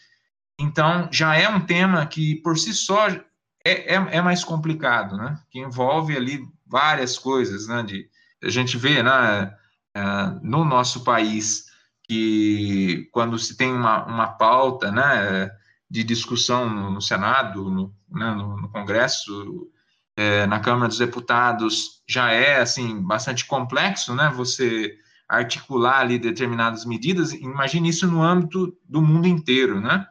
Então, 0.59 1.09
já 1.12 1.37
é 1.37 1.49
um 1.49 1.61
tema 1.61 2.05
que, 2.07 2.37
por 2.37 2.59
si 2.59 2.73
só, 2.73 3.09
é, 3.09 3.23
é, 3.64 3.95
é 3.95 4.23
mais 4.23 4.43
complicado, 4.43 5.17
né? 5.17 5.38
Que 5.51 5.61
envolve 5.61 6.17
ali 6.17 6.41
várias 6.67 7.19
coisas, 7.19 7.67
né? 7.69 7.83
De, 7.83 8.09
a 8.42 8.51
gente 8.51 8.77
vê 8.77 9.03
né, 9.03 9.55
é, 9.94 10.03
no 10.42 10.64
nosso 10.64 11.05
país 11.05 11.66
que 12.05 13.09
quando 13.12 13.38
se 13.38 13.57
tem 13.57 13.72
uma, 13.72 14.05
uma 14.07 14.27
pauta 14.29 14.90
né, 14.90 15.51
de 15.90 16.03
discussão 16.03 16.68
no, 16.68 17.01
Senado, 17.01 17.70
no, 17.70 17.94
né, 18.11 18.35
no 18.35 18.68
Congresso, 18.70 19.70
é, 20.16 20.46
na 20.46 20.59
Câmara 20.59 20.88
dos 20.88 20.98
Deputados, 20.98 22.03
já 22.09 22.33
é 22.33 22.61
assim 22.61 23.01
bastante 23.01 23.44
complexo, 23.44 24.14
né? 24.14 24.33
Você 24.35 24.98
articular 25.29 26.01
ali 26.01 26.18
determinadas 26.18 26.85
medidas. 26.85 27.33
Imagine 27.33 27.90
isso 27.90 28.07
no 28.07 28.22
âmbito 28.22 28.77
do 28.85 29.01
mundo 29.01 29.29
inteiro, 29.29 29.81
né? 29.81 30.07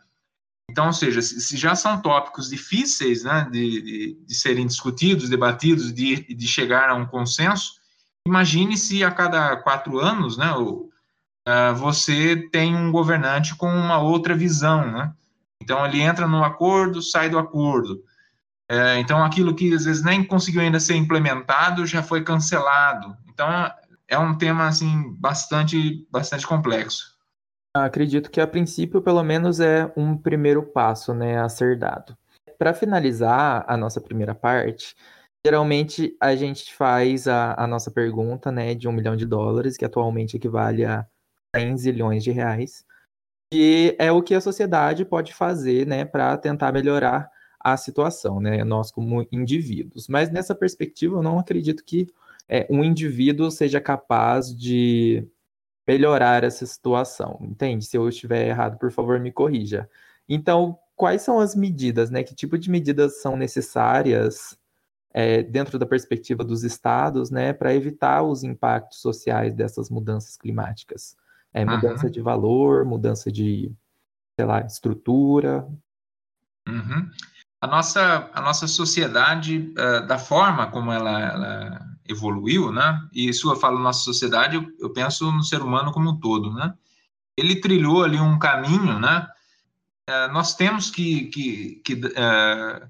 Então, 0.70 0.88
ou 0.88 0.94
seja, 0.94 1.22
se 1.22 1.58
já 1.58 1.76
são 1.76 2.02
tópicos 2.02 2.50
difíceis, 2.50 3.24
né, 3.24 3.48
de, 3.52 3.82
de, 3.82 4.26
de 4.26 4.36
serem 4.36 4.68
discutidos, 4.68 5.30
debatidos, 5.30 5.94
de, 5.94 6.34
de 6.34 6.48
chegar 6.48 6.90
a 6.90 6.96
um 6.96 7.06
consenso, 7.06 7.74
Imagine 8.28 8.76
se 8.76 9.06
a 9.06 9.10
cada 9.10 9.56
quatro 9.56 10.00
anos, 10.00 10.38
né, 10.38 10.52
uh, 10.54 10.90
você 11.76 12.36
tem 12.52 12.76
um 12.76 12.92
governante 12.92 13.56
com 13.56 13.68
uma 13.68 14.00
outra 14.00 14.36
visão, 14.36 14.92
né? 14.92 15.14
Então 15.64 15.86
ele 15.86 16.02
entra 16.02 16.28
no 16.28 16.44
acordo, 16.44 17.02
sai 17.02 17.30
do 17.30 17.40
acordo. 17.40 18.04
É, 18.70 19.00
então 19.00 19.24
aquilo 19.24 19.56
que 19.56 19.74
às 19.74 19.86
vezes 19.86 20.04
nem 20.04 20.26
conseguiu 20.26 20.60
ainda 20.60 20.78
ser 20.78 20.96
implementado 20.96 21.86
já 21.86 22.04
foi 22.04 22.22
cancelado. 22.22 23.16
Então 23.30 23.48
é 24.10 24.20
um 24.20 24.38
tema 24.38 24.68
assim 24.68 25.16
bastante, 25.18 26.06
bastante 26.12 26.46
complexo. 26.46 27.16
Acredito 27.74 28.30
que 28.30 28.42
a 28.42 28.48
princípio 28.48 29.02
pelo 29.02 29.24
menos 29.24 29.62
é 29.62 29.90
um 29.96 30.18
primeiro 30.18 30.62
passo, 30.64 31.14
né, 31.14 31.40
a 31.40 31.48
ser 31.48 31.80
dado. 31.80 32.18
Para 32.60 32.74
finalizar 32.74 33.64
a 33.68 33.78
nossa 33.78 34.02
primeira 34.02 34.36
parte, 34.36 34.96
Geralmente 35.48 36.14
a 36.20 36.36
gente 36.36 36.76
faz 36.76 37.26
a, 37.26 37.56
a, 37.58 37.66
nossa 37.66 37.90
pergunta, 37.90 38.52
né, 38.52 38.76
de 38.76 38.86
um 38.86 38.92
milhão 38.92 39.16
de 39.16 39.26
dólares, 39.26 39.78
que 39.78 39.86
atualmente 39.86 40.36
equivale 40.36 40.84
a 40.84 41.08
100 41.56 41.78
zilhões 41.78 42.22
de 42.22 42.32
reais, 42.32 42.84
e 43.54 43.96
é 43.98 44.12
o 44.12 44.22
que 44.22 44.36
a 44.36 44.42
sociedade 44.42 45.06
pode 45.06 45.34
fazer, 45.34 45.88
né, 45.88 46.04
para 46.04 46.38
tentar 46.38 46.74
melhorar 46.74 47.32
a 47.62 47.78
situação, 47.78 48.42
né, 48.42 48.62
nós 48.66 48.92
como 48.92 49.26
indivíduos. 49.32 50.10
Mas 50.10 50.30
nessa 50.30 50.54
perspectiva, 50.54 51.16
eu 51.16 51.24
não 51.24 51.40
acredito 51.40 51.82
que 51.86 52.08
é, 52.50 52.68
um 52.70 52.84
indivíduo 52.84 53.50
seja 53.50 53.80
capaz 53.80 54.54
de 54.54 55.26
melhorar 55.88 56.44
essa 56.44 56.66
situação, 56.66 57.40
entende? 57.42 57.86
Se 57.86 57.98
eu 57.98 58.10
estiver 58.10 58.50
errado, 58.50 58.78
por 58.78 58.92
favor, 58.92 59.18
me 59.18 59.32
corrija. 59.32 59.90
Então, 60.28 60.78
quais 60.94 61.22
são 61.22 61.40
as 61.40 61.56
medidas, 61.56 62.10
né? 62.10 62.22
Que 62.22 62.36
tipo 62.36 62.58
de 62.58 62.70
medidas 62.70 63.22
são 63.22 63.38
necessárias 63.38 64.58
é, 65.20 65.42
dentro 65.42 65.80
da 65.80 65.86
perspectiva 65.88 66.44
dos 66.44 66.64
estados, 66.64 67.32
né, 67.32 67.52
para 67.52 67.74
evitar 67.74 68.22
os 68.22 68.44
impactos 68.44 69.02
sociais 69.02 69.52
dessas 69.56 69.90
mudanças 69.90 70.38
climáticas? 70.38 71.18
É, 71.52 71.66
mudança 71.66 72.06
uhum. 72.06 72.12
de 72.12 72.22
valor, 72.22 72.86
mudança 72.86 73.32
de, 73.32 73.72
sei 74.36 74.46
lá, 74.46 74.62
estrutura. 74.62 75.68
Uhum. 76.68 77.10
A 77.60 77.66
nossa, 77.66 78.30
a 78.32 78.42
nossa 78.42 78.68
sociedade, 78.68 79.74
uh, 79.74 80.06
da 80.06 80.20
forma 80.20 80.70
como 80.70 80.92
ela, 80.92 81.20
ela, 81.20 81.88
evoluiu, 82.08 82.72
né? 82.72 83.02
E 83.12 83.28
isso 83.28 83.52
eu 83.52 83.56
falo 83.56 83.80
nossa 83.80 84.04
sociedade, 84.04 84.56
eu, 84.56 84.68
eu, 84.80 84.94
penso 84.94 85.32
no 85.32 85.42
ser 85.42 85.64
humano 85.64 85.92
como 85.92 86.12
um 86.12 86.20
todo, 86.20 86.54
né? 86.54 86.76
Ele 87.36 87.60
trilhou 87.60 88.04
ali 88.04 88.20
um 88.20 88.38
caminho, 88.38 89.00
né? 89.00 89.28
Uh, 90.08 90.32
nós 90.32 90.54
temos 90.54 90.92
que, 90.92 91.26
que, 91.30 91.82
que 91.84 91.94
uh, 91.96 92.88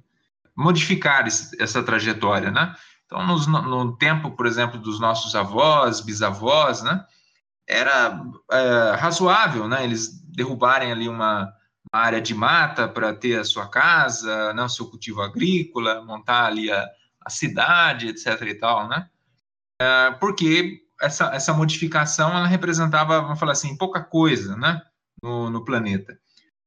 modificar 0.57 1.25
essa 1.59 1.83
trajetória, 1.83 2.49
né? 2.49 2.75
Então, 3.05 3.25
no 3.25 3.95
tempo, 3.95 4.31
por 4.31 4.45
exemplo, 4.45 4.79
dos 4.79 4.99
nossos 4.99 5.35
avós, 5.35 6.01
bisavós, 6.01 6.81
né? 6.81 7.05
Era 7.67 8.21
razoável, 8.99 9.67
né? 9.67 9.83
Eles 9.83 10.21
derrubarem 10.23 10.91
ali 10.91 11.07
uma, 11.07 11.53
uma 11.91 12.01
área 12.01 12.21
de 12.21 12.33
mata 12.33 12.87
para 12.87 13.13
ter 13.13 13.39
a 13.39 13.43
sua 13.43 13.67
casa, 13.67 14.53
né, 14.53 14.63
o 14.63 14.69
seu 14.69 14.87
cultivo 14.87 15.21
agrícola, 15.21 16.03
montar 16.03 16.45
ali 16.45 16.71
a, 16.71 16.87
a 17.25 17.29
cidade, 17.29 18.07
etc. 18.07 18.41
e 18.43 18.55
tal, 18.55 18.87
né? 18.87 19.09
É, 19.81 20.11
porque 20.19 20.81
essa, 21.01 21.33
essa 21.33 21.53
modificação 21.53 22.35
ela 22.35 22.47
representava, 22.47 23.21
vamos 23.21 23.39
falar 23.39 23.53
assim, 23.53 23.77
pouca 23.77 24.01
coisa, 24.03 24.55
né, 24.55 24.81
no, 25.21 25.49
no 25.49 25.63
planeta. 25.63 26.17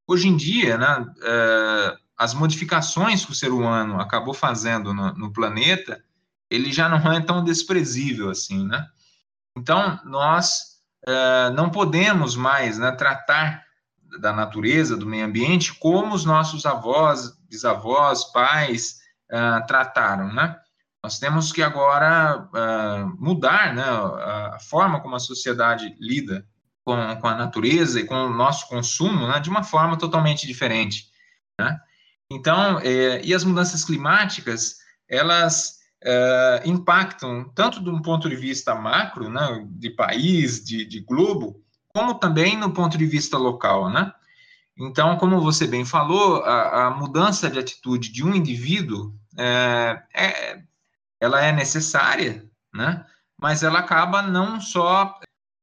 Hoje 0.06 0.28
em 0.28 0.36
dia, 0.36 0.76
né, 0.76 1.06
é, 1.22 1.96
as 2.20 2.34
modificações 2.34 3.24
que 3.24 3.32
o 3.32 3.34
ser 3.34 3.50
humano 3.50 3.98
acabou 3.98 4.34
fazendo 4.34 4.92
no, 4.92 5.14
no 5.14 5.32
planeta, 5.32 6.04
ele 6.50 6.70
já 6.70 6.86
não 6.86 7.10
é 7.10 7.18
tão 7.22 7.42
desprezível 7.42 8.28
assim, 8.28 8.66
né? 8.66 8.86
Então, 9.56 9.98
nós 10.04 10.82
é, 11.06 11.48
não 11.52 11.70
podemos 11.70 12.36
mais 12.36 12.76
né, 12.76 12.92
tratar 12.92 13.64
da 14.20 14.34
natureza, 14.34 14.98
do 14.98 15.06
meio 15.06 15.24
ambiente, 15.24 15.72
como 15.72 16.14
os 16.14 16.26
nossos 16.26 16.66
avós, 16.66 17.38
bisavós, 17.48 18.24
pais 18.32 18.98
uh, 19.32 19.66
trataram, 19.66 20.30
né? 20.34 20.56
Nós 21.02 21.18
temos 21.18 21.50
que 21.52 21.62
agora 21.62 22.46
uh, 22.52 23.16
mudar 23.18 23.72
né, 23.72 23.84
a 23.84 24.58
forma 24.58 25.00
como 25.00 25.16
a 25.16 25.20
sociedade 25.20 25.96
lida 25.98 26.46
com, 26.84 27.16
com, 27.16 27.28
a 27.28 27.34
natureza 27.34 27.98
e 27.98 28.04
com 28.04 28.14
o 28.14 28.34
nosso 28.34 28.68
consumo 28.68 29.26
né, 29.26 29.40
de 29.40 29.48
uma 29.48 29.62
forma 29.62 29.96
totalmente 29.96 30.46
diferente. 30.46 31.06
Né? 31.58 31.80
Então, 32.30 32.78
eh, 32.80 33.20
e 33.24 33.34
as 33.34 33.44
mudanças 33.44 33.84
climáticas, 33.84 34.78
elas 35.08 35.80
eh, 36.02 36.62
impactam 36.64 37.50
tanto 37.54 37.82
de 37.82 37.90
um 37.90 38.00
ponto 38.00 38.28
de 38.28 38.36
vista 38.36 38.74
macro, 38.74 39.28
né, 39.28 39.66
de 39.70 39.90
país, 39.90 40.64
de, 40.64 40.84
de 40.84 41.00
globo, 41.00 41.62
como 41.88 42.14
também 42.14 42.56
no 42.56 42.72
ponto 42.72 42.96
de 42.96 43.04
vista 43.04 43.36
local, 43.36 43.90
né? 43.90 44.12
Então, 44.78 45.16
como 45.18 45.40
você 45.40 45.66
bem 45.66 45.84
falou, 45.84 46.42
a, 46.42 46.86
a 46.86 46.90
mudança 46.90 47.50
de 47.50 47.58
atitude 47.58 48.10
de 48.10 48.24
um 48.24 48.34
indivíduo 48.34 49.14
é, 49.36 50.02
é, 50.14 50.62
ela 51.20 51.44
é 51.44 51.52
necessária, 51.52 52.46
né? 52.72 53.04
Mas 53.38 53.62
ela 53.62 53.80
acaba 53.80 54.22
não 54.22 54.60
só 54.60 55.18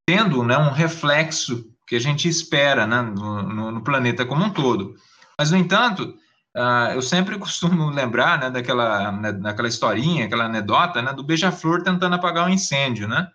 tendo 0.05 0.43
né, 0.43 0.57
um 0.57 0.71
reflexo 0.71 1.65
que 1.87 1.95
a 1.95 1.99
gente 1.99 2.27
espera 2.27 2.85
né, 2.85 3.01
no, 3.01 3.41
no, 3.41 3.71
no 3.71 3.83
planeta 3.83 4.25
como 4.25 4.43
um 4.43 4.49
todo. 4.49 4.95
Mas, 5.37 5.51
no 5.51 5.57
entanto, 5.57 6.17
uh, 6.57 6.93
eu 6.93 7.01
sempre 7.01 7.37
costumo 7.39 7.89
lembrar 7.89 8.39
né, 8.39 8.49
daquela, 8.49 9.11
né, 9.11 9.31
daquela 9.31 9.67
historinha, 9.67 10.25
aquela 10.25 10.45
anedota 10.45 11.01
né, 11.01 11.13
do 11.13 11.23
beija-flor 11.23 11.83
tentando 11.83 12.15
apagar 12.15 12.47
um 12.47 12.53
incêndio, 12.53 13.07
né? 13.07 13.29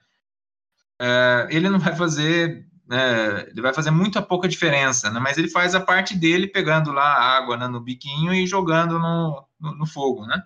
Uh, 1.01 1.47
ele 1.51 1.69
não 1.69 1.79
vai 1.79 1.97
fazer 1.97 2.67
né, 2.87 3.47
ele 3.49 3.63
vai 3.63 3.73
fazer 3.73 3.91
muito 3.91 4.21
pouca 4.23 4.47
diferença, 4.47 5.11
né, 5.11 5.19
mas 5.19 5.39
ele 5.39 5.49
faz 5.49 5.75
a 5.75 5.81
parte 5.81 6.15
dele 6.15 6.47
pegando 6.47 6.93
lá 6.93 7.15
a 7.15 7.37
água 7.37 7.57
né, 7.57 7.67
no 7.67 7.81
biquinho 7.81 8.35
e 8.35 8.47
jogando 8.47 8.99
no, 8.99 9.47
no, 9.59 9.77
no, 9.77 9.87
fogo, 9.87 10.27
né? 10.27 10.43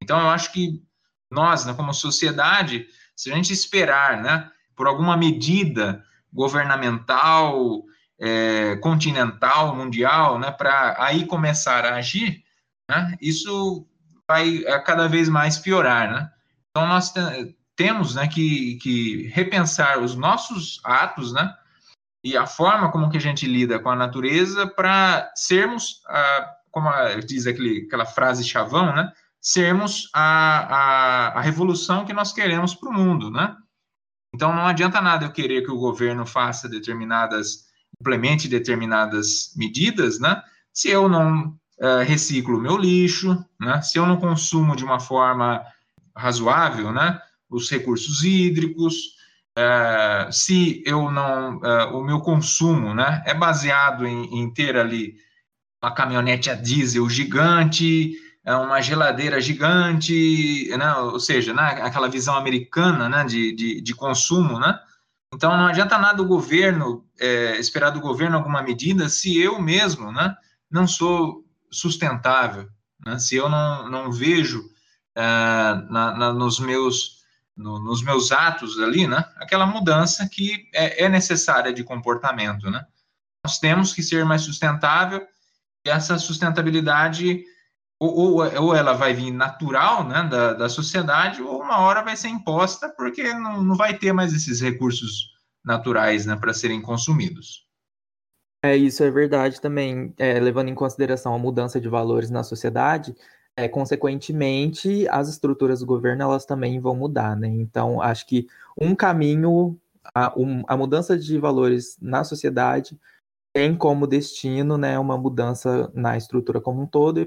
Então 0.00 0.18
eu 0.18 0.30
acho 0.30 0.52
que 0.52 0.82
nós, 1.30 1.66
né, 1.66 1.74
como 1.74 1.92
sociedade, 1.92 2.86
se 3.14 3.30
a 3.30 3.34
gente 3.34 3.52
esperar, 3.52 4.22
né, 4.22 4.50
por 4.74 4.86
alguma 4.86 5.16
medida 5.16 6.02
governamental, 6.32 7.84
é, 8.22 8.76
continental, 8.76 9.74
mundial, 9.74 10.38
né, 10.38 10.52
para 10.52 10.94
aí 10.98 11.26
começar 11.26 11.84
a 11.84 11.96
agir, 11.96 12.44
né, 12.88 13.16
isso 13.20 13.84
vai 14.30 14.62
cada 14.84 15.08
vez 15.08 15.28
mais 15.28 15.58
piorar, 15.58 16.08
né? 16.10 16.30
Então 16.70 16.86
nós 16.86 17.12
temos, 17.74 18.14
né, 18.14 18.28
que, 18.28 18.76
que 18.76 19.26
repensar 19.34 19.98
os 19.98 20.14
nossos 20.14 20.80
atos, 20.84 21.32
né, 21.32 21.52
e 22.24 22.36
a 22.36 22.46
forma 22.46 22.92
como 22.92 23.10
que 23.10 23.16
a 23.16 23.20
gente 23.20 23.46
lida 23.46 23.80
com 23.80 23.90
a 23.90 23.96
natureza 23.96 24.66
para 24.66 25.32
sermos, 25.34 26.00
a, 26.06 26.54
como 26.70 26.88
diz 27.26 27.46
aquele, 27.46 27.84
aquela 27.86 28.06
frase 28.06 28.44
chavão, 28.44 28.94
né? 28.94 29.12
Sermos 29.40 30.08
a, 30.14 30.20
a, 30.22 31.38
a 31.38 31.40
revolução 31.40 32.04
que 32.04 32.12
nós 32.12 32.32
queremos 32.32 32.76
para 32.76 32.88
o 32.88 32.92
mundo, 32.92 33.28
né? 33.28 33.56
Então 34.32 34.54
não 34.54 34.64
adianta 34.64 35.00
nada 35.00 35.26
eu 35.26 35.32
querer 35.32 35.62
que 35.62 35.70
o 35.70 35.78
governo 35.78 36.24
faça 36.24 36.68
determinadas, 36.68 37.66
implemente 38.02 38.48
determinadas 38.48 39.52
medidas, 39.56 40.18
né? 40.18 40.42
Se 40.72 40.90
eu 40.90 41.08
não 41.08 41.56
uh, 41.78 42.04
reciclo 42.04 42.60
meu 42.60 42.76
lixo, 42.76 43.38
né? 43.60 43.80
Se 43.80 43.96
eu 43.96 44.04
não 44.04 44.16
consumo 44.16 44.74
de 44.74 44.84
uma 44.84 44.98
forma 44.98 45.64
razoável, 46.16 46.92
né? 46.92 47.20
Os 47.48 47.70
recursos 47.70 48.24
hídricos, 48.24 48.94
é, 49.56 50.28
se 50.32 50.82
eu 50.84 51.10
não, 51.10 51.60
é, 51.62 51.84
o 51.84 52.02
meu 52.02 52.20
consumo, 52.20 52.94
né, 52.94 53.22
é 53.26 53.34
baseado 53.34 54.06
em, 54.06 54.40
em, 54.40 54.50
ter 54.50 54.78
ali 54.78 55.14
uma 55.82 55.92
caminhonete 55.92 56.48
a 56.48 56.54
diesel 56.54 57.06
gigante, 57.10 58.14
uma 58.46 58.80
geladeira 58.80 59.42
gigante, 59.42 60.74
né, 60.74 60.94
ou 60.94 61.20
seja, 61.20 61.52
né, 61.52 61.80
aquela 61.82 62.08
visão 62.08 62.34
americana, 62.34 63.10
né, 63.10 63.24
de, 63.24 63.52
de, 63.52 63.80
de 63.82 63.94
consumo, 63.94 64.58
né, 64.58 64.78
então 65.32 65.56
não 65.56 65.66
adianta 65.66 65.98
nada 65.98 66.22
o 66.22 66.26
governo 66.26 67.04
é, 67.18 67.58
esperar 67.58 67.90
do 67.90 68.00
governo 68.00 68.36
alguma 68.36 68.62
medida 68.62 69.08
se 69.08 69.40
eu 69.40 69.60
mesmo, 69.60 70.12
né, 70.12 70.36
não 70.70 70.86
sou 70.86 71.44
sustentável, 71.70 72.68
né, 73.04 73.18
se 73.18 73.36
eu 73.36 73.48
não, 73.48 73.88
não 73.88 74.12
vejo 74.12 74.62
é, 75.14 75.22
na, 75.22 76.16
na, 76.16 76.32
nos 76.32 76.58
meus 76.60 77.22
no, 77.56 77.78
nos 77.78 78.02
meus 78.02 78.32
atos 78.32 78.80
ali, 78.80 79.06
né? 79.06 79.22
Aquela 79.36 79.66
mudança 79.66 80.26
que 80.26 80.68
é, 80.72 81.04
é, 81.04 81.08
necessária 81.08 81.72
de 81.72 81.84
comportamento, 81.84 82.70
né? 82.70 82.84
Nós 83.44 83.58
temos 83.58 83.92
que 83.92 84.02
ser 84.02 84.24
mais 84.24 84.42
sustentável 84.42 85.26
e 85.84 85.90
essa 85.90 86.18
sustentabilidade 86.18 87.44
ou, 88.02 88.40
ou, 88.40 88.62
ou 88.64 88.74
ela 88.74 88.94
vai 88.94 89.14
vir 89.14 89.30
natural, 89.30 90.02
né, 90.02 90.24
da, 90.28 90.54
da 90.54 90.68
sociedade, 90.68 91.40
ou 91.40 91.60
uma 91.60 91.78
hora 91.78 92.02
vai 92.02 92.16
ser 92.16 92.28
imposta 92.28 92.88
porque 92.88 93.32
não, 93.32 93.62
não 93.62 93.76
vai 93.76 93.96
ter 93.96 94.12
mais 94.12 94.34
esses 94.34 94.60
recursos 94.60 95.30
naturais, 95.64 96.26
né, 96.26 96.34
para 96.34 96.52
serem 96.52 96.82
consumidos. 96.82 97.64
É, 98.64 98.76
isso 98.76 99.04
é 99.04 99.10
verdade 99.10 99.60
também, 99.60 100.12
é, 100.18 100.40
levando 100.40 100.68
em 100.68 100.74
consideração 100.74 101.32
a 101.32 101.38
mudança 101.38 101.80
de 101.80 101.88
valores 101.88 102.28
na 102.28 102.42
sociedade, 102.42 103.14
é, 103.56 103.68
consequentemente, 103.68 105.06
as 105.08 105.28
estruturas 105.28 105.78
do 105.78 105.86
governo 105.86 106.24
elas 106.24 106.44
também 106.44 106.80
vão 106.80 106.96
mudar, 106.96 107.36
né? 107.36 107.46
Então, 107.46 108.00
acho 108.00 108.26
que 108.26 108.48
um 108.76 108.96
caminho, 108.96 109.78
a, 110.12 110.32
um, 110.36 110.64
a 110.66 110.76
mudança 110.76 111.16
de 111.16 111.38
valores 111.38 111.96
na 112.00 112.24
sociedade 112.24 112.98
tem 113.52 113.76
como 113.76 114.06
destino, 114.06 114.76
né, 114.78 114.98
uma 114.98 115.16
mudança 115.18 115.90
na 115.94 116.16
estrutura 116.16 116.60
como 116.60 116.82
um 116.82 116.86
todo 116.86 117.20
e, 117.20 117.26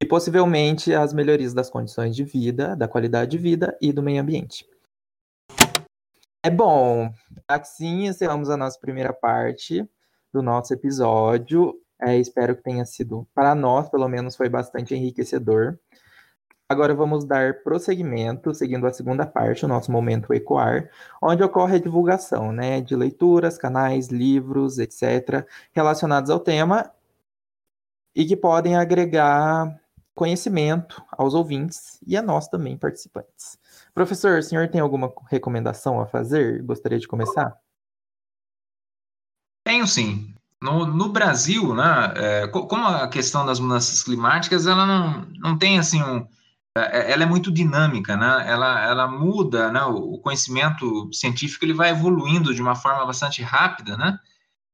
e 0.00 0.06
possivelmente 0.06 0.94
as 0.94 1.12
melhorias 1.12 1.54
das 1.54 1.70
condições 1.70 2.14
de 2.14 2.24
vida, 2.24 2.76
da 2.76 2.86
qualidade 2.86 3.30
de 3.30 3.38
vida 3.38 3.76
e 3.80 3.92
do 3.92 4.02
meio 4.02 4.20
ambiente. 4.20 4.66
É 6.44 6.50
bom, 6.50 7.12
assim 7.48 8.06
encerramos 8.06 8.50
a 8.50 8.56
nossa 8.56 8.78
primeira 8.78 9.12
parte 9.12 9.88
do 10.32 10.42
nosso 10.42 10.72
episódio. 10.72 11.74
É, 12.00 12.16
espero 12.16 12.54
que 12.54 12.62
tenha 12.62 12.84
sido, 12.84 13.26
para 13.34 13.54
nós, 13.54 13.88
pelo 13.88 14.06
menos, 14.06 14.36
foi 14.36 14.48
bastante 14.48 14.94
enriquecedor. 14.94 15.78
Agora 16.68 16.94
vamos 16.94 17.24
dar 17.24 17.62
prosseguimento, 17.62 18.52
seguindo 18.52 18.86
a 18.86 18.92
segunda 18.92 19.24
parte, 19.24 19.64
o 19.64 19.68
nosso 19.68 19.90
momento 19.90 20.34
ecoar, 20.34 20.90
onde 21.22 21.42
ocorre 21.42 21.76
a 21.76 21.80
divulgação 21.80 22.52
né, 22.52 22.80
de 22.80 22.94
leituras, 22.96 23.56
canais, 23.56 24.08
livros, 24.08 24.78
etc., 24.78 25.46
relacionados 25.72 26.30
ao 26.30 26.40
tema 26.40 26.92
e 28.14 28.24
que 28.24 28.36
podem 28.36 28.76
agregar 28.76 29.80
conhecimento 30.16 31.00
aos 31.12 31.34
ouvintes 31.34 32.00
e 32.04 32.16
a 32.16 32.22
nós 32.22 32.48
também, 32.48 32.76
participantes. 32.76 33.58
Professor, 33.94 34.38
o 34.38 34.42
senhor 34.42 34.66
tem 34.68 34.80
alguma 34.80 35.12
recomendação 35.30 36.00
a 36.00 36.06
fazer? 36.06 36.62
Gostaria 36.62 36.98
de 36.98 37.06
começar? 37.06 37.54
tenho 39.62 39.86
sim. 39.86 40.32
No, 40.62 40.86
no 40.86 41.10
Brasil, 41.10 41.74
né, 41.74 42.14
é, 42.16 42.48
como 42.48 42.86
a 42.86 43.08
questão 43.08 43.44
das 43.44 43.60
mudanças 43.60 44.02
climáticas, 44.02 44.66
ela 44.66 44.86
não, 44.86 45.26
não 45.38 45.58
tem 45.58 45.78
assim 45.78 46.02
um, 46.02 46.26
é, 46.76 47.12
ela 47.12 47.24
é 47.24 47.26
muito 47.26 47.52
dinâmica, 47.52 48.16
né? 48.16 48.44
Ela, 48.46 48.82
ela 48.84 49.08
muda, 49.08 49.70
né? 49.70 49.82
O 49.82 50.18
conhecimento 50.18 51.10
científico 51.12 51.64
ele 51.64 51.74
vai 51.74 51.90
evoluindo 51.90 52.54
de 52.54 52.62
uma 52.62 52.74
forma 52.74 53.04
bastante 53.04 53.42
rápida, 53.42 53.96
né? 53.96 54.18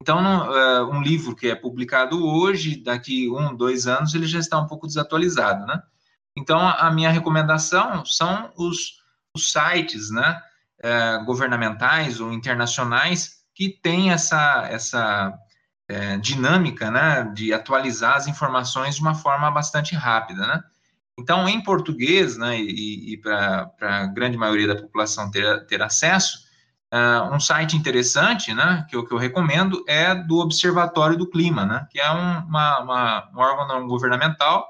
Então, 0.02 0.18
uh, 0.18 0.90
um 0.90 1.00
livro 1.00 1.36
que 1.36 1.46
é 1.46 1.54
publicado 1.54 2.26
hoje, 2.26 2.74
daqui 2.74 3.30
um, 3.30 3.54
dois 3.54 3.86
anos, 3.86 4.12
ele 4.14 4.26
já 4.26 4.40
está 4.40 4.58
um 4.58 4.66
pouco 4.66 4.88
desatualizado, 4.88 5.64
né? 5.64 5.80
Então, 6.36 6.58
a 6.58 6.90
minha 6.90 7.08
recomendação 7.08 8.04
são 8.04 8.52
os, 8.56 8.96
os 9.32 9.52
sites, 9.52 10.10
né? 10.10 10.42
Uh, 10.82 11.24
governamentais 11.24 12.18
ou 12.18 12.32
internacionais 12.32 13.44
que 13.54 13.68
têm 13.80 14.10
essa, 14.10 14.66
essa 14.68 15.32
uh, 15.88 16.20
dinâmica, 16.20 16.90
né? 16.90 17.30
De 17.32 17.52
atualizar 17.52 18.16
as 18.16 18.26
informações 18.26 18.96
de 18.96 19.02
uma 19.02 19.14
forma 19.14 19.48
bastante 19.52 19.94
rápida, 19.94 20.44
né? 20.48 20.64
Então, 21.16 21.48
em 21.48 21.62
português, 21.62 22.36
né? 22.36 22.58
E, 22.58 23.12
e 23.12 23.16
para 23.18 23.70
a 23.80 24.06
grande 24.06 24.36
maioria 24.36 24.66
da 24.66 24.82
população 24.82 25.30
ter, 25.30 25.64
ter 25.66 25.80
acesso, 25.80 26.40
Uh, 26.92 27.34
um 27.34 27.40
site 27.40 27.74
interessante, 27.74 28.52
né, 28.52 28.86
que 28.86 28.94
eu, 28.94 29.06
que 29.06 29.14
eu 29.14 29.16
recomendo, 29.16 29.82
é 29.88 30.14
do 30.14 30.40
Observatório 30.40 31.16
do 31.16 31.26
Clima, 31.26 31.64
né, 31.64 31.86
que 31.90 31.98
é 31.98 32.10
um, 32.10 32.40
uma, 32.40 32.80
uma, 32.80 33.30
um 33.34 33.38
órgão 33.38 33.66
não 33.66 33.88
governamental 33.88 34.68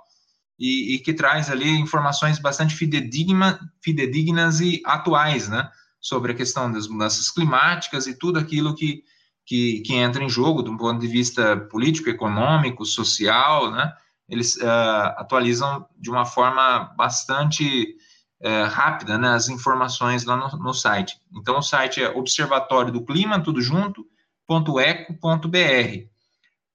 e, 0.56 0.94
e, 0.94 0.98
que 1.00 1.12
traz 1.12 1.50
ali 1.50 1.68
informações 1.68 2.38
bastante 2.38 2.76
fidedigna, 2.76 3.58
fidedignas 3.82 4.60
e 4.60 4.80
atuais, 4.86 5.48
né, 5.48 5.68
sobre 6.00 6.30
a 6.30 6.34
questão 6.36 6.70
das 6.70 6.86
mudanças 6.86 7.28
climáticas 7.28 8.06
e 8.06 8.16
tudo 8.16 8.38
aquilo 8.38 8.72
que, 8.76 9.02
que, 9.44 9.80
que 9.80 9.94
entra 9.96 10.22
em 10.22 10.28
jogo, 10.28 10.62
do 10.62 10.76
ponto 10.76 11.00
de 11.00 11.08
vista 11.08 11.56
político, 11.56 12.08
econômico, 12.08 12.84
social, 12.86 13.72
né, 13.72 13.92
eles 14.28 14.54
uh, 14.58 15.12
atualizam 15.16 15.84
de 15.98 16.08
uma 16.08 16.24
forma 16.24 16.94
bastante 16.96 17.96
é, 18.42 18.64
rápida 18.64 19.16
né, 19.16 19.28
as 19.28 19.48
informações 19.48 20.24
lá 20.24 20.36
no, 20.36 20.58
no, 20.58 20.74
site. 20.74 21.16
Então, 21.32 21.58
o 21.58 21.62
site 21.62 22.02
é 22.02 22.08
Observatório 22.08 22.92
do 22.92 23.04
Clima, 23.04 23.40
tudo 23.40 23.62
junto, 23.62 24.04
.eco.br. 24.48 26.08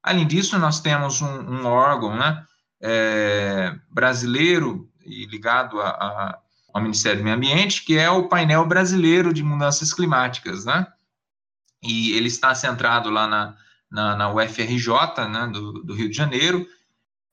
Além 0.02 0.26
disso, 0.26 0.58
nós 0.58 0.80
temos 0.80 1.22
um, 1.22 1.28
um 1.28 1.66
órgão 1.66 2.16
né, 2.16 2.44
é, 2.82 3.76
brasileiro 3.92 4.90
e 5.06 5.26
ligado 5.26 5.82
a, 5.82 5.90
a, 5.90 6.40
ao 6.74 6.82
Ministério 6.82 7.20
do 7.20 7.24
Meio 7.26 7.36
Ambiente, 7.36 7.84
que 7.84 7.98
é 7.98 8.10
o 8.10 8.30
painel 8.30 8.66
brasileiro 8.66 9.34
de 9.34 9.44
mudanças 9.44 9.94
climáticas, 9.94 10.66
né? 10.66 10.88
E 11.84 12.14
ele 12.14 12.28
está 12.28 12.56
centrado 12.56 13.10
lá 13.10 13.28
na, 13.28 13.56
na, 13.92 14.16
na 14.16 14.34
UFRJ, 14.34 14.88
né, 15.30 15.48
do, 15.52 15.84
do 15.84 15.94
Rio 15.94 16.10
de 16.10 16.16
Janeiro, 16.16 16.66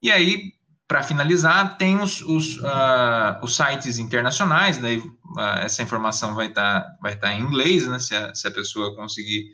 e 0.03 0.11
aí 0.11 0.53
para 0.87 1.03
finalizar, 1.03 1.77
tem 1.79 2.01
os, 2.01 2.20
os, 2.20 2.59
uh, 2.59 3.38
os, 3.42 3.57
sites 3.57 3.99
internacionais, 3.99 4.79
daí 4.79 4.99
uh, 4.99 5.40
essa 5.62 5.83
informação 5.83 6.35
vai 6.35 6.49
estar 6.49 6.83
tá, 6.83 6.97
vai 7.01 7.16
tá 7.16 7.33
em 7.33 7.40
inglês, 7.40 7.87
né, 7.87 7.99
se 7.99 8.14
a, 8.14 8.35
se 8.35 8.47
a 8.47 8.51
pessoa 8.51 8.94
conseguir 8.94 9.47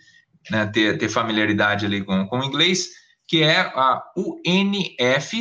né, 0.50 0.66
ter, 0.66 0.98
ter 0.98 1.08
familiaridade 1.08 1.86
ali 1.86 2.04
com, 2.04 2.26
com 2.26 2.40
o 2.40 2.44
inglês, 2.44 2.88
que 3.28 3.42
é 3.42 3.60
a 3.60 4.02
UNFCCC, 4.16 5.38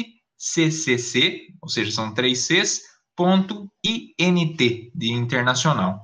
ou 1.61 1.69
seja, 1.69 1.91
são 1.91 2.13
três 2.13 2.45
Cs, 2.45 2.81
ponto 3.15 3.67
INT, 3.83 4.91
de 4.93 5.11
internacional. 5.11 6.03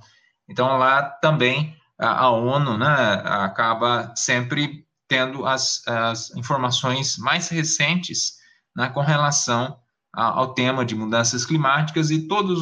Então, 0.49 0.77
lá 0.77 1.03
também 1.03 1.75
a, 1.97 2.25
a 2.25 2.31
ONU 2.31 2.77
né, 2.77 3.21
acaba 3.23 4.11
sempre 4.15 4.85
tendo 5.07 5.45
as, 5.45 5.87
as 5.87 6.35
informações 6.35 7.17
mais 7.17 7.49
recentes 7.49 8.43
né, 8.75 8.89
com 8.89 9.01
relação 9.01 9.79
a, 10.13 10.39
ao 10.39 10.53
tema 10.53 10.85
de 10.85 10.95
mudanças 10.95 11.45
climáticas 11.45 12.11
e 12.11 12.27
todas 12.27 12.59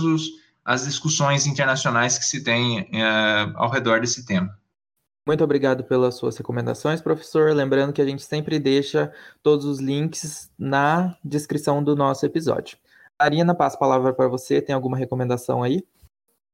as 0.63 0.85
discussões 0.85 1.45
internacionais 1.45 2.17
que 2.17 2.25
se 2.25 2.43
tem 2.43 2.87
é, 2.93 3.51
ao 3.55 3.69
redor 3.69 3.99
desse 3.99 4.25
tema. 4.25 4.57
Muito 5.25 5.43
obrigado 5.43 5.85
pelas 5.85 6.15
suas 6.15 6.35
recomendações, 6.35 7.01
professor. 7.01 7.53
Lembrando 7.53 7.93
que 7.93 8.01
a 8.01 8.05
gente 8.05 8.23
sempre 8.23 8.59
deixa 8.59 9.11
todos 9.41 9.65
os 9.65 9.79
links 9.79 10.51
na 10.59 11.15
descrição 11.23 11.81
do 11.81 11.95
nosso 11.95 12.25
episódio. 12.25 12.77
Arina, 13.17 13.55
passo 13.55 13.77
a 13.77 13.79
palavra 13.79 14.13
para 14.13 14.27
você. 14.27 14.61
Tem 14.61 14.75
alguma 14.75 14.97
recomendação 14.97 15.63
aí? 15.63 15.81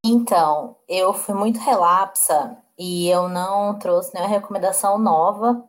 Então, 0.06 0.78
eu 0.88 1.14
fui 1.14 1.34
muito 1.34 1.60
relapsa 1.60 2.58
e 2.78 3.10
eu 3.10 3.28
não 3.28 3.78
trouxe 3.80 4.14
nenhuma 4.14 4.32
recomendação 4.32 5.00
nova. 5.00 5.64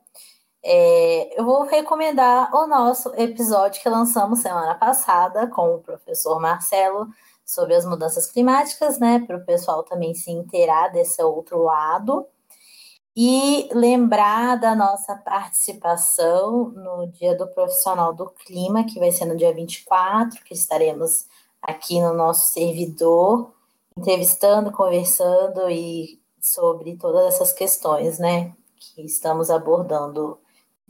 É, 0.63 1.41
eu 1.41 1.45
vou 1.45 1.65
recomendar 1.65 2.55
o 2.55 2.67
nosso 2.67 3.13
episódio 3.17 3.83
que 3.83 3.89
lançamos 3.89 4.41
semana 4.41 4.75
passada 4.75 5.47
com 5.47 5.75
o 5.75 5.79
professor 5.79 6.39
Marcelo 6.39 7.09
sobre 7.45 7.75
as 7.75 7.85
mudanças 7.85 8.31
climáticas, 8.31 8.99
né? 8.99 9.21
Para 9.27 9.39
o 9.39 9.45
pessoal 9.45 9.83
também 9.83 10.15
se 10.15 10.31
inteirar 10.31 10.89
desse 10.89 11.23
outro 11.23 11.63
lado. 11.63 12.27
E 13.17 13.69
lembrar 13.73 14.57
da 14.57 14.75
nossa 14.75 15.17
participação 15.17 16.71
no 16.71 17.07
Dia 17.09 17.37
do 17.37 17.49
Profissional 17.49 18.15
do 18.15 18.31
Clima, 18.31 18.85
que 18.85 19.01
vai 19.01 19.11
ser 19.11 19.25
no 19.25 19.37
dia 19.37 19.53
24, 19.53 20.43
que 20.45 20.55
estaremos 20.55 21.27
aqui 21.61 22.01
no 22.01 22.15
nosso 22.15 22.53
servidor, 22.53 23.53
entrevistando, 23.97 24.71
conversando 24.71 25.69
e 25.69 26.21
sobre 26.41 26.97
todas 26.97 27.35
essas 27.35 27.53
questões, 27.53 28.19
né? 28.19 28.55
Que 28.79 29.03
estamos 29.03 29.51
abordando 29.51 30.39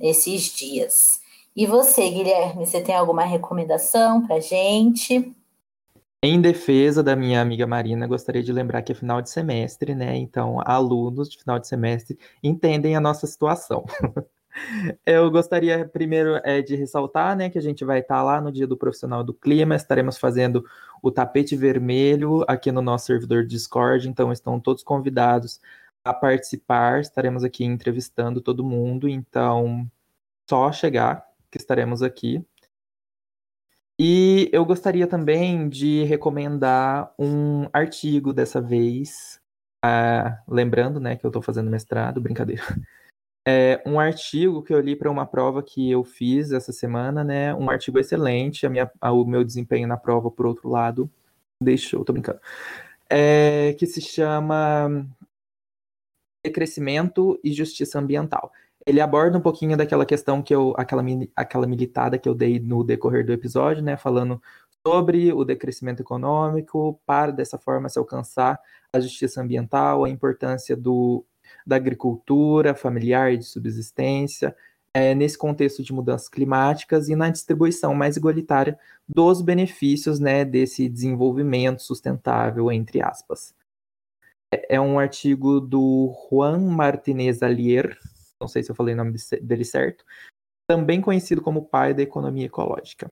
nesses 0.01 0.45
dias. 0.45 1.21
E 1.55 1.67
você, 1.67 2.09
Guilherme, 2.09 2.65
você 2.65 2.81
tem 2.81 2.95
alguma 2.95 3.25
recomendação 3.25 4.27
para 4.27 4.41
gente? 4.41 5.35
Em 6.23 6.41
defesa 6.41 7.03
da 7.03 7.17
minha 7.17 7.41
amiga 7.41 7.67
Marina, 7.67 8.07
gostaria 8.07 8.43
de 8.43 8.53
lembrar 8.53 8.83
que 8.83 8.93
é 8.93 8.95
final 8.95 9.23
de 9.23 9.31
semestre, 9.31 9.95
né? 9.95 10.17
Então, 10.17 10.61
alunos 10.65 11.31
de 11.31 11.39
final 11.39 11.59
de 11.59 11.67
semestre 11.67 12.19
entendem 12.43 12.95
a 12.95 13.01
nossa 13.01 13.27
situação. 13.27 13.85
Eu 15.07 15.31
gostaria 15.31 15.89
primeiro 15.89 16.41
é, 16.45 16.61
de 16.61 16.75
ressaltar 16.77 17.37
né, 17.37 17.49
que 17.49 17.59
a 17.59 17.63
gente 17.63 17.85
vai 17.85 18.01
estar 18.01 18.23
lá 18.23 18.41
no 18.41 18.53
Dia 18.53 18.67
do 18.67 18.77
Profissional 18.77 19.23
do 19.23 19.33
Clima, 19.33 19.77
estaremos 19.77 20.19
fazendo 20.19 20.65
o 21.03 21.11
tapete 21.11 21.57
vermelho 21.57 22.45
aqui 22.47 22.71
no 22.71 22.83
nosso 22.83 23.07
servidor 23.07 23.47
Discord, 23.47 24.09
então 24.09 24.33
estão 24.33 24.59
todos 24.61 24.83
convidados 24.83 25.61
a 26.05 26.13
participar. 26.15 27.01
Estaremos 27.01 27.45
aqui 27.45 27.65
entrevistando 27.65 28.41
todo 28.41 28.65
mundo, 28.65 29.09
então 29.09 29.91
só 30.49 30.73
chegar 30.73 31.27
que 31.51 31.59
estaremos 31.59 32.03
aqui. 32.03 32.45
E 33.99 34.49
eu 34.53 34.65
gostaria 34.65 35.07
também 35.07 35.69
de 35.69 36.05
recomendar 36.05 37.13
um 37.19 37.69
artigo 37.71 38.33
dessa 38.33 38.59
vez, 38.59 39.39
uh, 39.85 40.33
lembrando, 40.49 40.99
né, 40.99 41.17
que 41.17 41.27
eu 41.27 41.29
estou 41.29 41.43
fazendo 41.43 41.71
mestrado, 41.71 42.19
brincadeira. 42.23 42.63
É 43.47 43.83
um 43.87 44.01
artigo 44.01 44.63
que 44.63 44.73
eu 44.73 44.81
li 44.81 44.97
para 44.97 45.11
uma 45.11 45.27
prova 45.27 45.63
que 45.63 45.91
eu 45.91 46.05
fiz 46.05 46.53
essa 46.53 46.73
semana, 46.73 47.25
né? 47.25 47.55
Um 47.55 47.71
artigo 47.71 47.99
excelente. 47.99 48.67
A 48.67 48.71
minha, 48.71 48.91
a, 49.01 49.13
o 49.13 49.25
meu 49.25 49.43
desempenho 49.43 49.89
na 49.89 49.97
prova, 49.97 50.31
por 50.31 50.47
outro 50.47 50.69
lado, 50.69 51.11
deixou, 51.61 52.05
tô 52.05 52.13
brincando. 52.13 52.39
É, 53.09 53.75
que 53.79 53.87
se 53.87 54.01
chama 54.01 55.07
crescimento 56.49 57.39
e 57.45 57.53
justiça 57.53 57.99
ambiental. 57.99 58.51
Ele 58.87 59.01
aborda 59.01 59.37
um 59.37 59.41
pouquinho 59.43 59.77
daquela 59.77 60.07
questão 60.07 60.43
que 60.43 60.55
eu, 60.55 60.75
aquela, 60.79 61.03
aquela 61.37 61.67
militada 61.67 62.19
que 62.19 62.29
eu 62.29 62.35
dei 62.35 62.59
no 62.59 62.83
decorrer 62.83 63.27
do 63.27 63.33
episódio, 63.33 63.83
né, 63.83 63.97
falando 63.97 64.41
sobre 64.87 65.33
o 65.33 65.45
decrescimento 65.45 66.01
econômico, 66.01 66.99
para 67.05 67.31
dessa 67.31 67.59
forma 67.59 67.89
se 67.89 67.99
alcançar 67.99 68.59
a 68.93 69.01
justiça 69.01 69.43
ambiental, 69.43 70.05
a 70.05 70.09
importância 70.09 70.75
do, 70.75 71.25
da 71.67 71.77
agricultura 71.77 72.75
familiar 72.75 73.33
e 73.33 73.39
de 73.39 73.45
subsistência, 73.45 74.57
é, 74.95 75.15
nesse 75.15 75.37
contexto 75.37 75.83
de 75.83 75.93
mudanças 75.93 76.29
climáticas 76.29 77.09
e 77.09 77.15
na 77.15 77.29
distribuição 77.29 77.95
mais 77.95 78.17
igualitária 78.17 78.79
dos 79.07 79.43
benefícios 79.43 80.19
né, 80.19 80.45
desse 80.45 80.89
desenvolvimento 80.89 81.83
sustentável, 81.83 82.73
entre 82.73 83.03
aspas 83.03 83.55
é 84.53 84.81
um 84.81 84.99
artigo 84.99 85.61
do 85.61 86.13
Juan 86.29 86.59
Martinez 86.59 87.43
Alier, 87.43 87.97
não 88.41 88.49
sei 88.49 88.63
se 88.63 88.71
eu 88.71 88.75
falei 88.75 88.95
o 88.95 88.97
nome 88.97 89.15
dele 89.41 89.65
certo, 89.65 90.05
também 90.69 91.01
conhecido 91.01 91.41
como 91.41 91.65
pai 91.65 91.95
da 91.95 92.03
economia 92.03 92.47
ecológica. 92.47 93.07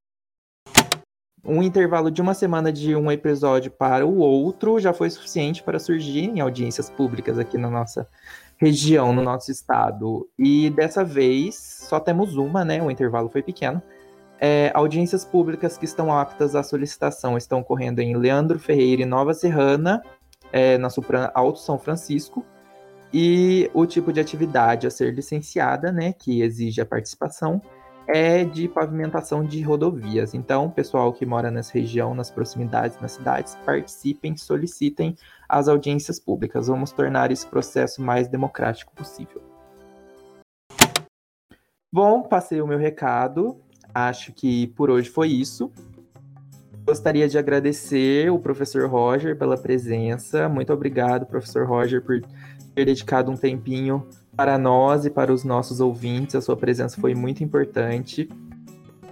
Um 1.45 1.62
intervalo 1.62 2.11
de 2.11 2.20
uma 2.20 2.34
semana 2.34 2.72
de 2.72 2.95
um 2.97 3.11
episódio 3.11 3.70
para 3.70 4.05
o 4.05 4.18
outro 4.18 4.80
já 4.80 4.93
foi 4.93 5.09
suficiente 5.09 5.62
para 5.62 5.78
surgir 5.78 6.24
em 6.24 6.41
audiências 6.41 6.91
públicas 6.91 7.39
aqui 7.39 7.57
na 7.57 7.70
nossa 7.70 8.09
região, 8.57 9.12
no 9.12 9.22
nosso 9.22 9.51
estado. 9.51 10.28
E 10.36 10.68
dessa 10.70 11.05
vez 11.05 11.55
só 11.57 12.01
temos 12.01 12.36
uma, 12.36 12.64
né? 12.64 12.82
O 12.82 12.91
intervalo 12.91 13.28
foi 13.28 13.43
pequeno. 13.43 13.80
É, 14.41 14.70
audiências 14.74 15.24
públicas 15.24 15.78
que 15.78 15.84
estão 15.84 16.12
aptas 16.12 16.55
à 16.55 16.62
solicitação 16.62 17.36
estão 17.36 17.61
ocorrendo 17.61 18.01
em 18.01 18.16
Leandro 18.16 18.59
Ferreira 18.59 19.03
e 19.03 19.07
Nova 19.07 19.32
Serrana, 19.32 20.03
é, 20.53 20.78
na 20.78 20.90
Supran 20.90 21.30
Alto 21.34 21.59
São 21.59 21.78
Francisco, 21.78 22.44
E 23.12 23.70
o 23.72 23.86
tipo 23.86 24.12
de 24.12 24.20
atividade 24.20 24.86
a 24.86 24.90
ser 24.90 25.14
licenciada, 25.14 25.90
né, 25.90 26.12
que 26.12 26.42
exige 26.42 26.80
a 26.80 26.86
participação, 26.86 27.61
é 28.07 28.44
de 28.44 28.68
pavimentação 28.68 29.44
de 29.44 29.62
rodovias. 29.62 30.34
Então, 30.34 30.70
pessoal 30.70 31.12
que 31.12 31.24
mora 31.24 31.51
nessa 31.51 31.72
região, 31.74 32.14
nas 32.14 32.30
proximidades, 32.30 33.01
nas 33.01 33.12
cidades, 33.12 33.57
participem, 33.66 34.36
solicitem 34.36 35.16
as 35.49 35.68
audiências 35.68 36.18
públicas. 36.18 36.68
Vamos 36.68 36.92
tornar 36.92 37.30
esse 37.30 37.46
processo 37.46 38.03
mais 38.03 38.28
democrático 38.28 38.92
possível. 38.94 39.42
Bom, 41.92 42.22
passei 42.22 42.61
o 42.61 42.66
meu 42.66 42.78
recado. 42.78 43.59
Acho 43.94 44.32
que 44.32 44.66
por 44.68 44.90
hoje 44.90 45.09
foi 45.09 45.28
isso. 45.28 45.72
Gostaria 46.89 47.28
de 47.28 47.36
agradecer 47.36 48.32
o 48.32 48.39
professor 48.39 48.89
Roger 48.89 49.36
pela 49.36 49.59
presença. 49.59 50.49
Muito 50.49 50.72
obrigado, 50.72 51.26
professor 51.26 51.66
Roger, 51.66 52.01
por 52.01 52.18
ter 52.74 52.86
dedicado 52.86 53.30
um 53.30 53.36
tempinho 53.36 54.09
para 54.34 54.57
nós 54.57 55.05
e 55.05 55.11
para 55.11 55.30
os 55.30 55.45
nossos 55.45 55.80
ouvintes. 55.80 56.34
A 56.34 56.41
sua 56.41 56.57
presença 56.57 56.99
foi 56.99 57.14
muito 57.14 57.45
importante. 57.45 58.26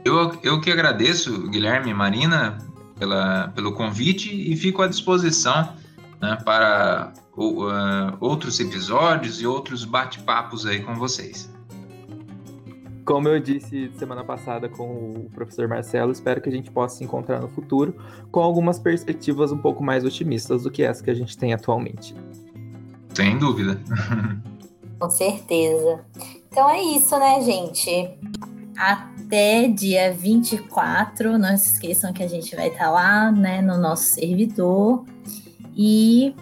Eu, 0.07 0.33
eu 0.43 0.59
que 0.59 0.72
agradeço, 0.72 1.51
Guilherme 1.51 1.91
e 1.91 1.95
Marina, 1.95 2.57
pela, 2.99 3.49
pelo 3.49 3.74
convite 3.74 4.31
e 4.51 4.57
fico 4.57 4.81
à 4.81 4.89
disposição 4.89 5.74
né, 6.18 6.39
para 6.47 7.12
uh, 7.37 8.16
outros 8.20 8.59
episódios 8.59 9.43
e 9.43 9.47
outros 9.47 9.85
bate-papos 9.85 10.64
aí 10.64 10.81
com 10.81 10.95
vocês. 10.95 11.55
Como 13.07 13.29
eu 13.29 13.39
disse 13.39 13.89
semana 13.97 14.25
passada 14.25 14.69
com 14.69 15.13
o 15.13 15.31
professor 15.33 15.69
Marcelo, 15.69 16.11
espero 16.11 16.41
que 16.41 16.49
a 16.49 16.53
gente 16.53 16.73
possa 16.73 16.97
se 16.97 17.05
encontrar 17.05 17.41
no 17.41 17.49
futuro 17.49 17.95
com 18.33 18.41
algumas 18.41 18.81
perspectivas 18.81 19.53
um 19.53 19.59
pouco 19.59 19.83
mais 19.83 20.05
otimistas 20.05 20.65
do 20.65 20.73
que 20.73 20.83
essa 20.83 21.05
que 21.05 21.11
a 21.11 21.15
gente 21.15 21.39
tem 21.39 21.55
atualmente. 21.55 22.17
Sem 23.15 23.39
dúvida. 23.39 23.81
com 24.99 25.09
certeza. 25.09 26.01
Então 26.51 26.69
é 26.69 26.83
isso, 26.83 27.17
né, 27.17 27.41
gente? 27.43 28.19
Até 28.77 29.69
dia 29.69 30.13
24. 30.13 31.39
Não 31.39 31.57
se 31.57 31.75
esqueçam 31.75 32.13
que 32.13 32.25
a 32.25 32.29
gente 32.29 32.57
vai 32.57 32.69
estar 32.69 32.91
lá, 32.91 33.31
né, 33.31 33.63
no 33.63 33.79
nosso 33.79 34.03
servidor. 34.03 35.05
E 35.77 36.35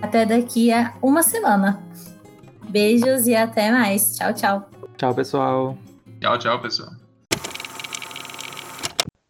até 0.00 0.24
daqui 0.24 0.72
a 0.72 0.94
uma 1.02 1.22
semana. 1.22 1.82
Beijos 2.70 3.26
e 3.26 3.36
até 3.36 3.70
mais. 3.70 4.16
Tchau, 4.16 4.32
tchau. 4.32 4.70
Tchau, 4.96 5.14
pessoal. 5.14 5.76
Tchau, 6.20 6.36
tchau, 6.36 6.60
pessoal. 6.60 6.90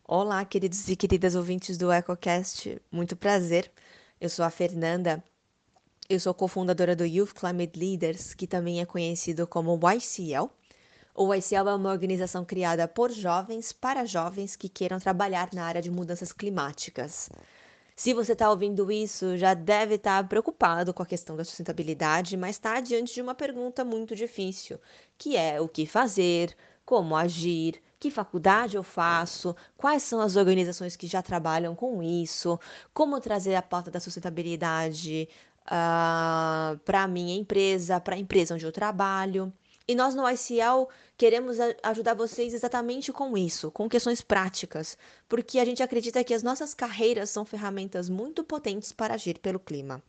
Olá, 0.06 0.42
queridos 0.46 0.88
e 0.88 0.96
queridas 0.96 1.34
ouvintes 1.34 1.76
do 1.76 1.92
EcoCast. 1.92 2.80
Muito 2.90 3.14
prazer. 3.14 3.70
Eu 4.18 4.30
sou 4.30 4.42
a 4.42 4.48
Fernanda. 4.48 5.22
Eu 6.08 6.18
sou 6.18 6.32
cofundadora 6.32 6.96
do 6.96 7.04
Youth 7.04 7.34
Climate 7.34 7.78
Leaders, 7.78 8.32
que 8.32 8.46
também 8.46 8.80
é 8.80 8.86
conhecido 8.86 9.46
como 9.46 9.78
YCL. 9.78 10.50
O 11.14 11.34
YCL 11.34 11.68
é 11.68 11.74
uma 11.74 11.90
organização 11.90 12.42
criada 12.42 12.88
por 12.88 13.10
jovens 13.10 13.70
para 13.70 14.06
jovens 14.06 14.56
que 14.56 14.70
queiram 14.70 14.98
trabalhar 14.98 15.50
na 15.52 15.66
área 15.66 15.82
de 15.82 15.90
mudanças 15.90 16.32
climáticas. 16.32 17.28
Se 17.94 18.14
você 18.14 18.32
está 18.32 18.48
ouvindo 18.48 18.90
isso, 18.92 19.36
já 19.36 19.52
deve 19.52 19.96
estar 19.96 20.22
tá 20.22 20.28
preocupado 20.28 20.94
com 20.94 21.02
a 21.02 21.06
questão 21.06 21.36
da 21.36 21.44
sustentabilidade, 21.44 22.36
mas 22.36 22.56
está 22.56 22.80
diante 22.80 23.12
de 23.12 23.20
uma 23.20 23.34
pergunta 23.34 23.84
muito 23.84 24.14
difícil, 24.14 24.80
que 25.18 25.36
é 25.36 25.60
o 25.60 25.68
que 25.68 25.84
fazer, 25.84 26.56
como 26.88 27.14
agir, 27.14 27.82
que 28.00 28.10
faculdade 28.10 28.74
eu 28.74 28.82
faço, 28.82 29.54
quais 29.76 30.02
são 30.02 30.22
as 30.22 30.36
organizações 30.36 30.96
que 30.96 31.06
já 31.06 31.20
trabalham 31.20 31.74
com 31.74 32.02
isso, 32.02 32.58
como 32.94 33.20
trazer 33.20 33.54
a 33.56 33.60
pauta 33.60 33.90
da 33.90 34.00
sustentabilidade 34.00 35.28
uh, 35.66 35.66
ah, 35.66 36.76
para 36.86 37.02
a 37.02 37.06
minha 37.06 37.36
empresa, 37.36 38.00
para 38.00 38.16
a 38.16 38.18
empresa 38.18 38.54
onde 38.54 38.64
eu 38.64 38.72
trabalho. 38.72 39.52
E 39.86 39.94
nós 39.94 40.14
no 40.14 40.26
ICL 40.26 40.88
queremos 41.14 41.58
ajudar 41.82 42.14
vocês 42.14 42.54
exatamente 42.54 43.12
com 43.12 43.36
isso, 43.36 43.70
com 43.70 43.86
questões 43.86 44.22
práticas, 44.22 44.96
porque 45.28 45.58
a 45.58 45.66
gente 45.66 45.82
acredita 45.82 46.24
que 46.24 46.32
as 46.32 46.42
nossas 46.42 46.72
carreiras 46.72 47.28
são 47.28 47.44
ferramentas 47.44 48.08
muito 48.08 48.42
potentes 48.42 48.92
para 48.92 49.12
agir 49.12 49.38
pelo 49.40 49.60
clima. 49.60 50.02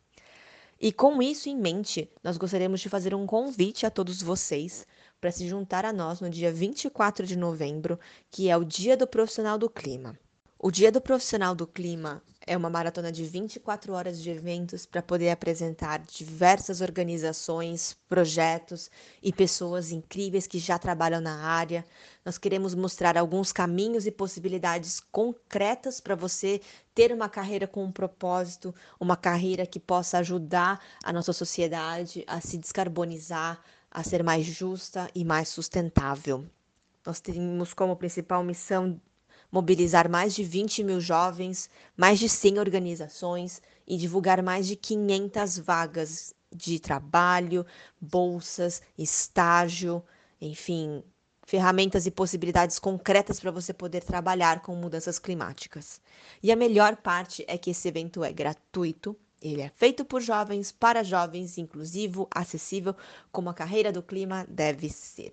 E 0.80 0.90
com 0.90 1.20
isso 1.20 1.50
em 1.50 1.58
mente, 1.58 2.10
nós 2.24 2.38
gostaríamos 2.38 2.80
de 2.80 2.88
fazer 2.88 3.14
um 3.14 3.26
convite 3.26 3.84
a 3.84 3.90
todos 3.90 4.22
vocês 4.22 4.86
para 5.20 5.30
se 5.30 5.46
juntar 5.46 5.84
a 5.84 5.92
nós 5.92 6.20
no 6.20 6.30
dia 6.30 6.52
24 6.52 7.26
de 7.26 7.36
novembro, 7.36 8.00
que 8.30 8.48
é 8.48 8.56
o 8.56 8.64
Dia 8.64 8.96
do 8.96 9.06
Profissional 9.06 9.58
do 9.58 9.68
Clima. 9.68 10.18
O 10.58 10.70
Dia 10.70 10.90
do 10.90 11.00
Profissional 11.00 11.54
do 11.54 11.66
Clima 11.66 12.22
é 12.46 12.56
uma 12.56 12.68
maratona 12.68 13.12
de 13.12 13.24
24 13.24 13.92
horas 13.92 14.22
de 14.22 14.30
eventos 14.30 14.84
para 14.84 15.02
poder 15.02 15.30
apresentar 15.30 16.00
diversas 16.00 16.80
organizações, 16.80 17.96
projetos 18.08 18.90
e 19.22 19.32
pessoas 19.32 19.90
incríveis 19.92 20.46
que 20.46 20.58
já 20.58 20.78
trabalham 20.78 21.20
na 21.20 21.44
área. 21.44 21.86
Nós 22.24 22.38
queremos 22.38 22.74
mostrar 22.74 23.16
alguns 23.16 23.52
caminhos 23.52 24.06
e 24.06 24.10
possibilidades 24.10 25.00
concretas 25.00 26.00
para 26.00 26.14
você 26.14 26.60
ter 26.94 27.12
uma 27.12 27.28
carreira 27.28 27.66
com 27.66 27.84
um 27.84 27.92
propósito, 27.92 28.74
uma 28.98 29.16
carreira 29.16 29.64
que 29.64 29.80
possa 29.80 30.18
ajudar 30.18 30.80
a 31.04 31.12
nossa 31.12 31.32
sociedade 31.32 32.24
a 32.26 32.40
se 32.40 32.58
descarbonizar, 32.58 33.62
a 33.90 34.02
ser 34.02 34.22
mais 34.22 34.46
justa 34.46 35.10
e 35.14 35.24
mais 35.24 35.48
sustentável. 35.48 36.46
Nós 37.04 37.20
temos 37.20 37.74
como 37.74 37.96
principal 37.96 38.44
missão 38.44 39.00
mobilizar 39.50 40.08
mais 40.08 40.34
de 40.34 40.44
20 40.44 40.84
mil 40.84 41.00
jovens, 41.00 41.68
mais 41.96 42.18
de 42.18 42.28
100 42.28 42.58
organizações 42.58 43.60
e 43.86 43.96
divulgar 43.96 44.42
mais 44.42 44.66
de 44.66 44.76
500 44.76 45.58
vagas 45.58 46.34
de 46.54 46.78
trabalho, 46.78 47.66
bolsas, 48.00 48.82
estágio, 48.96 50.02
enfim, 50.40 51.02
ferramentas 51.44 52.06
e 52.06 52.10
possibilidades 52.10 52.78
concretas 52.78 53.40
para 53.40 53.50
você 53.50 53.72
poder 53.72 54.04
trabalhar 54.04 54.62
com 54.62 54.74
mudanças 54.76 55.18
climáticas. 55.18 56.00
E 56.42 56.52
a 56.52 56.56
melhor 56.56 56.96
parte 56.96 57.44
é 57.48 57.58
que 57.58 57.70
esse 57.70 57.88
evento 57.88 58.22
é 58.22 58.32
gratuito 58.32 59.16
ele 59.40 59.62
é 59.62 59.68
feito 59.68 60.04
por 60.04 60.20
jovens, 60.20 60.70
para 60.70 61.02
jovens, 61.02 61.58
inclusivo, 61.58 62.28
acessível, 62.30 62.94
como 63.32 63.48
a 63.48 63.54
carreira 63.54 63.90
do 63.90 64.02
clima 64.02 64.46
deve 64.48 64.88
ser. 64.90 65.32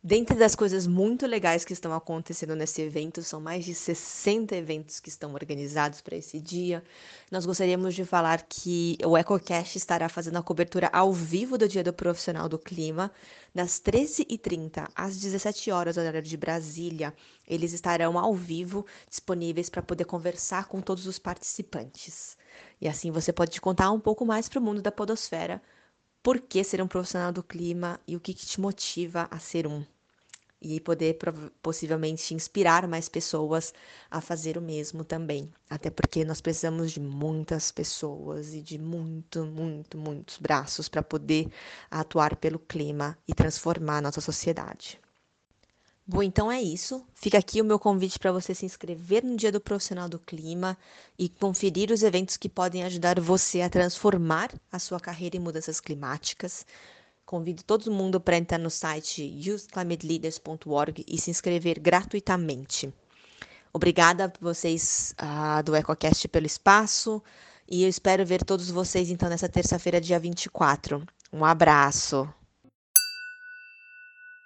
Dentre 0.00 0.36
das 0.36 0.54
coisas 0.54 0.86
muito 0.86 1.26
legais 1.26 1.64
que 1.64 1.72
estão 1.72 1.92
acontecendo 1.92 2.54
nesse 2.54 2.80
evento, 2.80 3.20
são 3.20 3.40
mais 3.40 3.64
de 3.64 3.74
60 3.74 4.54
eventos 4.54 5.00
que 5.00 5.08
estão 5.08 5.34
organizados 5.34 6.00
para 6.00 6.16
esse 6.16 6.38
dia. 6.38 6.84
Nós 7.32 7.44
gostaríamos 7.44 7.96
de 7.96 8.04
falar 8.04 8.46
que 8.48 8.96
o 9.04 9.18
EcoCast 9.18 9.76
estará 9.76 10.08
fazendo 10.08 10.38
a 10.38 10.42
cobertura 10.42 10.88
ao 10.92 11.12
vivo 11.12 11.58
do 11.58 11.66
Dia 11.66 11.82
do 11.82 11.92
Profissional 11.92 12.48
do 12.48 12.60
Clima, 12.60 13.10
das 13.52 13.80
13h30 13.80 14.88
às 14.94 15.18
17 15.18 15.72
horas 15.72 15.96
horário 15.96 16.22
de 16.22 16.36
Brasília. 16.36 17.12
Eles 17.44 17.72
estarão 17.72 18.16
ao 18.16 18.34
vivo, 18.34 18.86
disponíveis 19.10 19.68
para 19.68 19.82
poder 19.82 20.04
conversar 20.04 20.68
com 20.68 20.80
todos 20.80 21.08
os 21.08 21.18
participantes. 21.18 22.37
E 22.80 22.88
assim 22.88 23.10
você 23.10 23.32
pode 23.32 23.60
contar 23.60 23.90
um 23.90 24.00
pouco 24.00 24.24
mais 24.24 24.48
para 24.48 24.58
o 24.58 24.62
mundo 24.62 24.80
da 24.80 24.92
podosfera, 24.92 25.62
por 26.22 26.40
que 26.40 26.62
ser 26.62 26.82
um 26.82 26.88
profissional 26.88 27.32
do 27.32 27.42
clima 27.42 28.00
e 28.06 28.16
o 28.16 28.20
que, 28.20 28.34
que 28.34 28.46
te 28.46 28.60
motiva 28.60 29.28
a 29.30 29.38
ser 29.38 29.66
um. 29.66 29.84
E 30.60 30.80
poder 30.80 31.16
possivelmente 31.62 32.34
inspirar 32.34 32.88
mais 32.88 33.08
pessoas 33.08 33.72
a 34.10 34.20
fazer 34.20 34.58
o 34.58 34.60
mesmo 34.60 35.04
também. 35.04 35.48
Até 35.70 35.88
porque 35.88 36.24
nós 36.24 36.40
precisamos 36.40 36.90
de 36.90 37.00
muitas 37.00 37.70
pessoas 37.70 38.52
e 38.52 38.60
de 38.60 38.76
muito, 38.76 39.46
muito, 39.46 39.96
muitos 39.96 40.38
braços 40.38 40.88
para 40.88 41.02
poder 41.02 41.48
atuar 41.88 42.34
pelo 42.36 42.58
clima 42.58 43.16
e 43.26 43.32
transformar 43.32 43.98
a 43.98 44.02
nossa 44.02 44.20
sociedade. 44.20 45.00
Bom, 46.10 46.22
então 46.22 46.50
é 46.50 46.58
isso. 46.58 47.04
Fica 47.12 47.36
aqui 47.36 47.60
o 47.60 47.64
meu 47.64 47.78
convite 47.78 48.18
para 48.18 48.32
você 48.32 48.54
se 48.54 48.64
inscrever 48.64 49.22
no 49.22 49.36
Dia 49.36 49.52
do 49.52 49.60
Profissional 49.60 50.08
do 50.08 50.18
Clima 50.18 50.74
e 51.18 51.28
conferir 51.28 51.90
os 51.90 52.02
eventos 52.02 52.38
que 52.38 52.48
podem 52.48 52.82
ajudar 52.82 53.20
você 53.20 53.60
a 53.60 53.68
transformar 53.68 54.50
a 54.72 54.78
sua 54.78 54.98
carreira 54.98 55.36
em 55.36 55.40
mudanças 55.40 55.80
climáticas. 55.80 56.64
Convido 57.26 57.62
todo 57.62 57.92
mundo 57.92 58.18
para 58.18 58.38
entrar 58.38 58.56
no 58.56 58.70
site 58.70 59.22
useclimateleaders.org 59.38 61.04
e 61.06 61.18
se 61.20 61.30
inscrever 61.30 61.78
gratuitamente. 61.78 62.90
Obrigada 63.70 64.24
a 64.24 64.32
vocês 64.40 65.14
uh, 65.20 65.62
do 65.62 65.76
EcoCast 65.76 66.26
pelo 66.28 66.46
espaço 66.46 67.22
e 67.68 67.82
eu 67.82 67.88
espero 67.88 68.24
ver 68.24 68.42
todos 68.44 68.70
vocês 68.70 69.10
então 69.10 69.28
nessa 69.28 69.46
terça-feira, 69.46 70.00
dia 70.00 70.18
24. 70.18 71.06
Um 71.30 71.44
abraço. 71.44 72.26